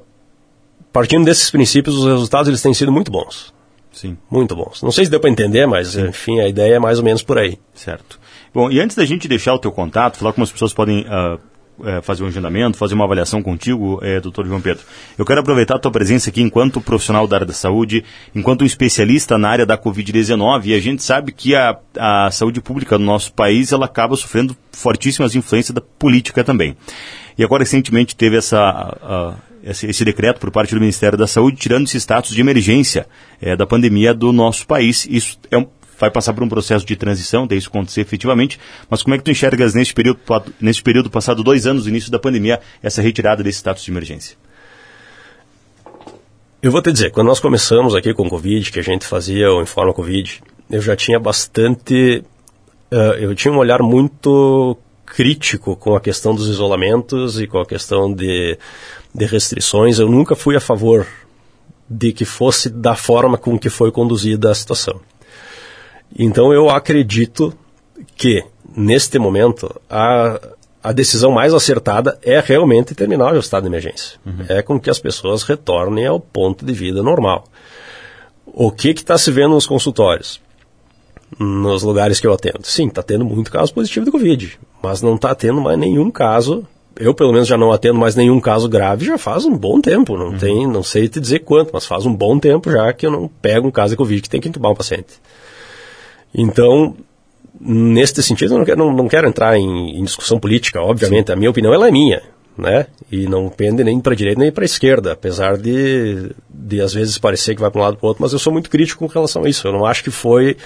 partindo 0.92 1.24
desses 1.24 1.50
princípios, 1.50 1.96
os 1.96 2.06
resultados 2.06 2.48
eles 2.48 2.62
têm 2.62 2.74
sido 2.74 2.92
muito 2.92 3.10
bons. 3.10 3.53
Sim. 3.94 4.16
Muito 4.30 4.54
bons. 4.54 4.82
Não 4.82 4.90
sei 4.90 5.04
se 5.04 5.10
deu 5.10 5.20
para 5.20 5.30
entender, 5.30 5.66
mas 5.66 5.88
Sim. 5.88 6.08
enfim, 6.08 6.40
a 6.40 6.48
ideia 6.48 6.74
é 6.74 6.78
mais 6.78 6.98
ou 6.98 7.04
menos 7.04 7.22
por 7.22 7.38
aí. 7.38 7.58
Certo. 7.74 8.18
Bom, 8.52 8.70
e 8.70 8.80
antes 8.80 8.96
da 8.96 9.04
gente 9.04 9.26
deixar 9.26 9.54
o 9.54 9.58
teu 9.58 9.72
contato, 9.72 10.18
falar 10.18 10.32
como 10.32 10.44
as 10.44 10.52
pessoas 10.52 10.72
podem 10.72 11.06
uh, 11.06 11.38
fazer 12.02 12.22
um 12.22 12.26
agendamento, 12.26 12.76
fazer 12.76 12.94
uma 12.94 13.04
avaliação 13.04 13.42
contigo, 13.42 13.98
é, 14.02 14.20
doutor 14.20 14.46
João 14.46 14.60
Pedro. 14.60 14.84
Eu 15.18 15.24
quero 15.24 15.40
aproveitar 15.40 15.76
a 15.76 15.78
tua 15.78 15.90
presença 15.90 16.30
aqui 16.30 16.40
enquanto 16.40 16.80
profissional 16.80 17.26
da 17.26 17.36
área 17.36 17.46
da 17.46 17.52
saúde, 17.52 18.04
enquanto 18.34 18.62
um 18.62 18.64
especialista 18.64 19.36
na 19.36 19.48
área 19.48 19.66
da 19.66 19.76
Covid-19, 19.76 20.66
e 20.66 20.74
a 20.74 20.80
gente 20.80 21.02
sabe 21.02 21.32
que 21.32 21.54
a, 21.54 21.76
a 21.98 22.30
saúde 22.30 22.60
pública 22.60 22.96
do 22.96 23.04
nosso 23.04 23.32
país, 23.32 23.72
ela 23.72 23.86
acaba 23.86 24.16
sofrendo 24.16 24.56
fortíssimas 24.72 25.34
influências 25.34 25.74
da 25.74 25.80
política 25.80 26.44
também. 26.44 26.76
E 27.36 27.42
agora, 27.42 27.62
recentemente, 27.64 28.14
teve 28.14 28.36
essa... 28.36 29.36
esse, 29.64 29.87
esse, 29.87 30.04
decreto 30.04 30.38
por 30.38 30.50
parte 30.50 30.75
do 30.75 30.80
Ministério 30.80 31.16
da 31.16 31.26
Saúde, 31.26 31.56
tirando 31.56 31.87
esse 31.87 31.97
status 31.97 32.35
de 32.35 32.40
emergência 32.40 33.06
é, 33.40 33.56
da 33.56 33.66
pandemia 33.66 34.12
do 34.12 34.33
nosso 34.33 34.66
país. 34.66 35.06
Isso 35.11 35.38
é 35.50 35.59
um, 35.59 35.66
vai 35.99 36.11
passar 36.11 36.33
por 36.35 36.42
um 36.42 36.49
processo 36.49 36.85
de 36.85 36.97
transição, 36.97 37.44
até 37.44 37.56
isso 37.56 37.68
acontecer 37.68 38.00
efetivamente. 38.00 38.59
Mas 38.88 39.02
como 39.02 39.14
é 39.14 39.18
que 39.18 39.25
tu 39.25 39.30
enxergas 39.30 39.75
nesse 39.75 39.94
período, 39.94 40.21
nesse 40.61 40.83
período 40.83 41.11
passado 41.11 41.42
dois 41.42 41.66
anos, 41.66 41.87
início 41.87 42.11
da 42.11 42.18
pandemia, 42.18 42.61
essa 42.83 43.00
retirada 43.00 43.42
desse 43.42 43.59
status 43.59 43.85
de 43.85 43.90
emergência? 43.90 44.37
Eu 46.62 46.70
vou 46.70 46.81
te 46.81 46.90
dizer, 46.90 47.11
quando 47.11 47.27
nós 47.27 47.40
começamos 47.40 47.94
aqui 47.94 48.14
com 48.14 48.27
o 48.27 48.31
Covid, 48.31 48.72
que 48.72 48.79
a 48.79 48.83
gente 48.83 49.07
fazia 49.07 49.50
o 49.53 49.61
Informa 49.61 49.92
Covid, 49.92 50.42
eu 50.70 50.81
já 50.81 50.96
tinha 50.96 51.20
bastante. 51.20 52.24
Uh, 52.90 53.14
eu 53.20 53.35
tinha 53.35 53.53
um 53.53 53.59
olhar 53.59 53.81
muito 53.83 54.77
crítico 55.14 55.77
com 55.77 55.94
a 55.94 56.00
questão 56.00 56.35
dos 56.35 56.48
isolamentos 56.48 57.40
e 57.40 57.46
com 57.46 57.59
a 57.59 57.66
questão 57.66 58.12
de 58.12 58.59
de 59.14 59.24
restrições, 59.24 59.98
eu 59.98 60.09
nunca 60.09 60.35
fui 60.35 60.57
a 60.57 60.61
favor 60.61 61.07
de 61.88 62.12
que 62.12 62.24
fosse 62.24 62.68
da 62.68 62.96
forma 62.96 63.38
com 63.38 63.59
que 63.59 63.70
foi 63.70 63.92
conduzida 63.92 64.50
a 64.50 64.55
situação. 64.55 65.00
Então 66.18 66.53
eu 66.53 66.68
acredito 66.68 67.55
que, 68.16 68.44
neste 68.77 69.18
momento, 69.18 69.72
a, 69.88 70.40
a 70.83 70.92
decisão 70.92 71.31
mais 71.31 71.55
acertada 71.55 72.18
é 72.22 72.40
realmente 72.40 72.94
terminar 72.94 73.35
o 73.35 73.38
estado 73.38 73.62
de 73.62 73.68
emergência. 73.68 74.18
Uhum. 74.27 74.46
É 74.48 74.62
com 74.62 74.81
que 74.81 74.90
as 74.90 74.98
pessoas 74.98 75.44
retornem 75.44 76.07
ao 76.07 76.18
ponto 76.18 76.64
de 76.64 76.72
vida 76.72 77.03
normal. 77.03 77.44
O 78.46 78.72
que 78.72 78.90
está 78.90 79.16
se 79.16 79.31
vendo 79.31 79.55
nos 79.55 79.66
consultórios? 79.66 80.40
Nos 81.38 81.83
lugares 81.83 82.20
que 82.20 82.27
eu 82.27 82.33
atendo? 82.33 82.64
Sim, 82.64 82.88
está 82.88 83.03
tendo 83.03 83.24
muito 83.24 83.50
caso 83.50 83.72
positivo 83.72 84.05
de 84.05 84.12
Covid, 84.12 84.59
mas 84.85 85.01
não 85.01 85.14
está 85.14 85.35
tendo 85.35 85.61
mais 85.61 85.79
nenhum 85.79 86.11
caso 86.11 86.66
eu 86.97 87.14
pelo 87.14 87.33
menos 87.33 87.49
já 87.49 87.57
não 87.57 87.73
atendo 87.73 87.99
mais 87.99 88.14
nenhum 88.14 88.40
caso 88.40 88.68
grave 88.68 89.05
já 89.05 89.18
faz 89.18 89.44
um 89.44 89.57
bom 89.57 89.81
tempo. 89.81 90.16
Não 90.16 90.29
uhum. 90.29 90.38
tem, 90.38 90.66
não 90.66 90.83
sei 90.83 91.09
te 91.09 91.20
dizer 91.20 91.40
quanto, 91.40 91.70
mas 91.73 91.87
faz 91.87 92.07
um 92.07 92.14
bom 92.14 92.38
tempo 92.38 92.70
já 92.70 92.92
que 92.92 93.07
eu 93.07 93.11
não 93.11 93.29
pego 93.29 93.68
um 93.68 93.70
caso 93.70 93.90
de 93.90 93.97
Covid 93.97 94.23
que 94.23 94.31
tem 94.31 94.40
que 94.40 94.49
entubar 94.49 94.73
um 94.73 94.77
paciente. 94.77 95.14
Então, 96.33 96.94
neste 97.61 98.23
sentido, 98.23 98.55
eu 98.55 98.59
não 98.59 98.64
quero, 98.64 98.79
não, 98.79 98.92
não 98.92 99.09
quero 99.09 99.29
entrar 99.29 99.57
em, 99.57 99.99
em, 99.99 100.05
discussão 100.05 100.38
política, 100.38 100.81
obviamente. 100.81 101.29
Sim. 101.29 101.33
A 101.33 101.37
minha 101.37 101.51
opinião 101.51 101.73
ela 101.73 101.88
é 101.88 101.90
minha, 101.90 102.23
né? 102.57 102.87
E 103.11 103.27
não 103.27 103.49
pende 103.49 103.83
nem 103.83 104.01
para 104.01 104.12
a 104.12 104.16
direita 104.16 104.40
nem 104.40 104.53
para 104.53 104.64
a 104.64 104.66
esquerda, 104.66 105.12
apesar 105.12 105.57
de, 105.57 106.31
de 106.49 106.81
às 106.81 106.92
vezes 106.94 107.18
parecer 107.18 107.55
que 107.55 107.61
vai 107.61 107.70
para 107.70 107.81
um 107.81 107.85
lado 107.85 107.97
para 107.97 108.07
o 108.07 108.09
outro, 108.09 108.23
mas 108.23 108.33
eu 108.33 108.38
sou 108.38 108.53
muito 108.53 108.70
crítico 108.70 109.07
com 109.07 109.12
relação 109.12 109.44
a 109.44 109.49
isso. 109.49 109.66
Eu 109.66 109.73
não 109.73 109.85
acho 109.85 110.03
que 110.05 110.11
foi, 110.11 110.57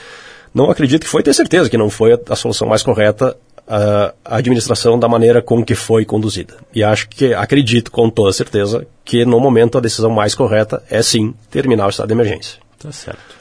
não 0.54 0.70
acredito 0.70 1.02
que 1.04 1.10
foi, 1.10 1.22
ter 1.22 1.34
certeza 1.34 1.70
que 1.70 1.78
não 1.78 1.90
foi 1.90 2.12
a, 2.12 2.18
a 2.28 2.36
solução 2.36 2.68
mais 2.68 2.82
correta 2.82 3.36
a 3.68 4.36
administração 4.36 4.98
da 4.98 5.08
maneira 5.08 5.42
com 5.42 5.62
que 5.62 5.74
foi 5.74 6.04
conduzida. 6.04 6.54
E 6.74 6.82
acho 6.82 7.08
que, 7.08 7.34
acredito 7.34 7.90
com 7.90 8.08
toda 8.08 8.32
certeza, 8.32 8.86
que 9.04 9.24
no 9.24 9.38
momento 9.38 9.76
a 9.76 9.80
decisão 9.80 10.10
mais 10.10 10.34
correta 10.34 10.82
é 10.90 11.02
sim 11.02 11.34
terminar 11.50 11.86
o 11.86 11.90
estado 11.90 12.08
de 12.08 12.14
emergência. 12.14 12.58
Tá 12.78 12.90
certo. 12.90 13.36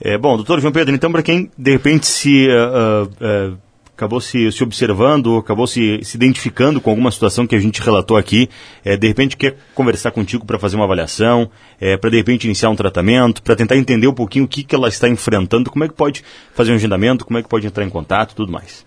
É, 0.00 0.18
bom, 0.18 0.36
doutor 0.36 0.60
João 0.60 0.72
Pedro, 0.72 0.94
então 0.94 1.10
para 1.10 1.22
quem 1.22 1.50
de 1.56 1.70
repente 1.70 2.06
se 2.06 2.48
uh, 2.48 3.04
uh, 3.04 3.58
acabou 3.96 4.20
se, 4.20 4.50
se 4.50 4.62
observando, 4.62 5.38
acabou 5.38 5.66
se, 5.66 6.00
se 6.02 6.16
identificando 6.16 6.80
com 6.80 6.90
alguma 6.90 7.10
situação 7.10 7.46
que 7.46 7.54
a 7.54 7.60
gente 7.60 7.80
relatou 7.80 8.16
aqui, 8.16 8.50
é, 8.84 8.96
de 8.96 9.06
repente 9.06 9.36
quer 9.36 9.56
conversar 9.74 10.10
contigo 10.10 10.44
para 10.44 10.58
fazer 10.58 10.76
uma 10.76 10.84
avaliação, 10.84 11.48
é, 11.80 11.96
para 11.96 12.10
de 12.10 12.16
repente 12.16 12.44
iniciar 12.44 12.70
um 12.70 12.76
tratamento, 12.76 13.40
para 13.40 13.54
tentar 13.54 13.76
entender 13.76 14.08
um 14.08 14.12
pouquinho 14.12 14.44
o 14.44 14.48
que, 14.48 14.64
que 14.64 14.74
ela 14.74 14.88
está 14.88 15.08
enfrentando, 15.08 15.70
como 15.70 15.84
é 15.84 15.88
que 15.88 15.94
pode 15.94 16.24
fazer 16.54 16.72
um 16.72 16.74
agendamento, 16.74 17.24
como 17.24 17.38
é 17.38 17.42
que 17.42 17.48
pode 17.48 17.66
entrar 17.66 17.84
em 17.84 17.90
contato, 17.90 18.34
tudo 18.34 18.50
mais. 18.50 18.84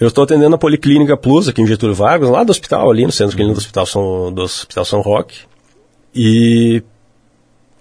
Eu 0.00 0.08
estou 0.08 0.24
atendendo 0.24 0.54
a 0.54 0.58
Policlínica 0.58 1.14
Plus 1.14 1.46
aqui 1.46 1.60
em 1.60 1.66
Getúlio 1.66 1.94
Vargas, 1.94 2.30
lá 2.30 2.42
do 2.42 2.50
hospital, 2.50 2.90
ali 2.90 3.04
no 3.04 3.12
centro 3.12 3.36
clínico 3.36 3.56
do 3.56 3.58
Hospital 3.58 3.84
São, 3.84 4.32
do 4.32 4.42
Hospital 4.42 4.84
São 4.86 5.02
Roque. 5.02 5.40
E 6.14 6.82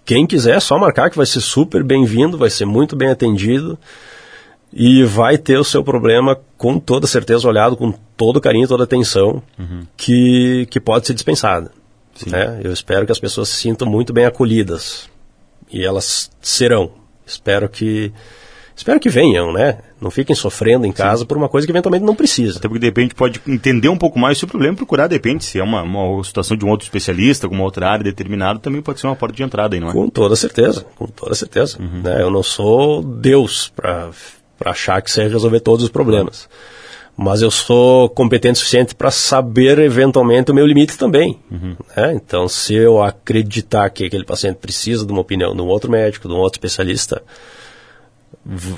quem 0.03 0.27
quiser, 0.27 0.57
é 0.57 0.59
só 0.59 0.77
marcar 0.77 1.09
que 1.09 1.15
vai 1.15 1.25
ser 1.25 1.39
super 1.39 1.81
bem-vindo, 1.81 2.37
vai 2.37 2.49
ser 2.49 2.65
muito 2.65 2.93
bem 2.93 3.09
atendido 3.09 3.79
e 4.73 5.03
vai 5.03 5.37
ter 5.37 5.57
o 5.57 5.63
seu 5.63 5.81
problema 5.81 6.37
com 6.57 6.77
toda 6.77 7.07
certeza 7.07 7.47
olhado, 7.47 7.77
com 7.77 7.93
todo 8.17 8.41
carinho, 8.41 8.67
toda 8.67 8.83
atenção 8.83 9.41
uhum. 9.57 9.87
que, 9.95 10.67
que 10.69 10.79
pode 10.79 11.07
ser 11.07 11.13
dispensada. 11.13 11.71
Né? 12.27 12.59
Eu 12.63 12.73
espero 12.73 13.05
que 13.05 13.13
as 13.13 13.19
pessoas 13.19 13.47
se 13.47 13.61
sintam 13.61 13.87
muito 13.87 14.11
bem 14.11 14.25
acolhidas 14.25 15.09
e 15.71 15.85
elas 15.85 16.29
serão. 16.41 16.91
Espero 17.25 17.69
que 17.69 18.11
espero 18.79 18.99
que 18.99 19.09
venham, 19.09 19.51
né? 19.51 19.77
Não 19.99 20.09
fiquem 20.09 20.33
sofrendo 20.35 20.85
em 20.85 20.91
casa 20.91 21.19
Sim. 21.19 21.25
por 21.25 21.37
uma 21.37 21.49
coisa 21.49 21.67
que 21.67 21.71
eventualmente 21.71 22.05
não 22.05 22.15
precisa. 22.15 22.57
Até 22.57 22.67
porque 22.67 22.79
de 22.79 22.85
repente 22.85 23.13
pode 23.13 23.41
entender 23.45 23.89
um 23.89 23.97
pouco 23.97 24.17
mais 24.17 24.37
o 24.37 24.39
seu 24.39 24.47
problema 24.47 24.75
procurar, 24.75 25.07
de 25.07 25.15
repente, 25.15 25.43
se 25.43 25.59
é 25.59 25.63
uma, 25.63 25.81
uma 25.83 26.23
situação 26.23 26.55
de 26.55 26.63
um 26.63 26.69
outro 26.69 26.85
especialista, 26.85 27.45
alguma 27.45 27.63
outra 27.63 27.89
área 27.89 28.03
determinada, 28.03 28.57
também 28.57 28.81
pode 28.81 28.99
ser 29.01 29.07
uma 29.07 29.15
porta 29.15 29.35
de 29.35 29.43
entrada 29.43 29.75
aí, 29.75 29.81
não 29.81 29.89
é? 29.89 29.91
Com 29.93 30.07
toda 30.09 30.35
certeza, 30.35 30.85
com 30.95 31.07
toda 31.07 31.35
certeza. 31.35 31.77
Uhum. 31.77 32.01
Né? 32.01 32.21
Eu 32.21 32.31
não 32.31 32.41
sou 32.41 33.03
Deus 33.03 33.69
para 33.75 34.09
achar 34.65 35.01
que 35.01 35.11
você 35.11 35.27
resolver 35.27 35.59
todos 35.59 35.83
os 35.83 35.91
problemas. 35.91 36.47
mas 37.17 37.41
eu 37.41 37.51
sou 37.51 38.07
competente 38.07 38.53
o 38.53 38.57
suficiente 38.59 38.95
para 38.95 39.11
saber 39.11 39.77
eventualmente 39.79 40.51
o 40.51 40.55
meu 40.55 40.65
limite 40.65 40.97
também. 40.97 41.37
Uhum. 41.51 41.75
Né? 41.97 42.13
Então, 42.13 42.47
se 42.47 42.73
eu 42.73 43.03
acreditar 43.03 43.89
que 43.89 44.05
aquele 44.05 44.23
paciente 44.23 44.55
precisa 44.55 45.05
de 45.05 45.11
uma 45.11 45.19
opinião 45.19 45.53
de 45.53 45.61
um 45.61 45.67
outro 45.67 45.91
médico, 45.91 46.29
de 46.29 46.33
um 46.33 46.37
outro 46.37 46.57
especialista, 46.57 47.21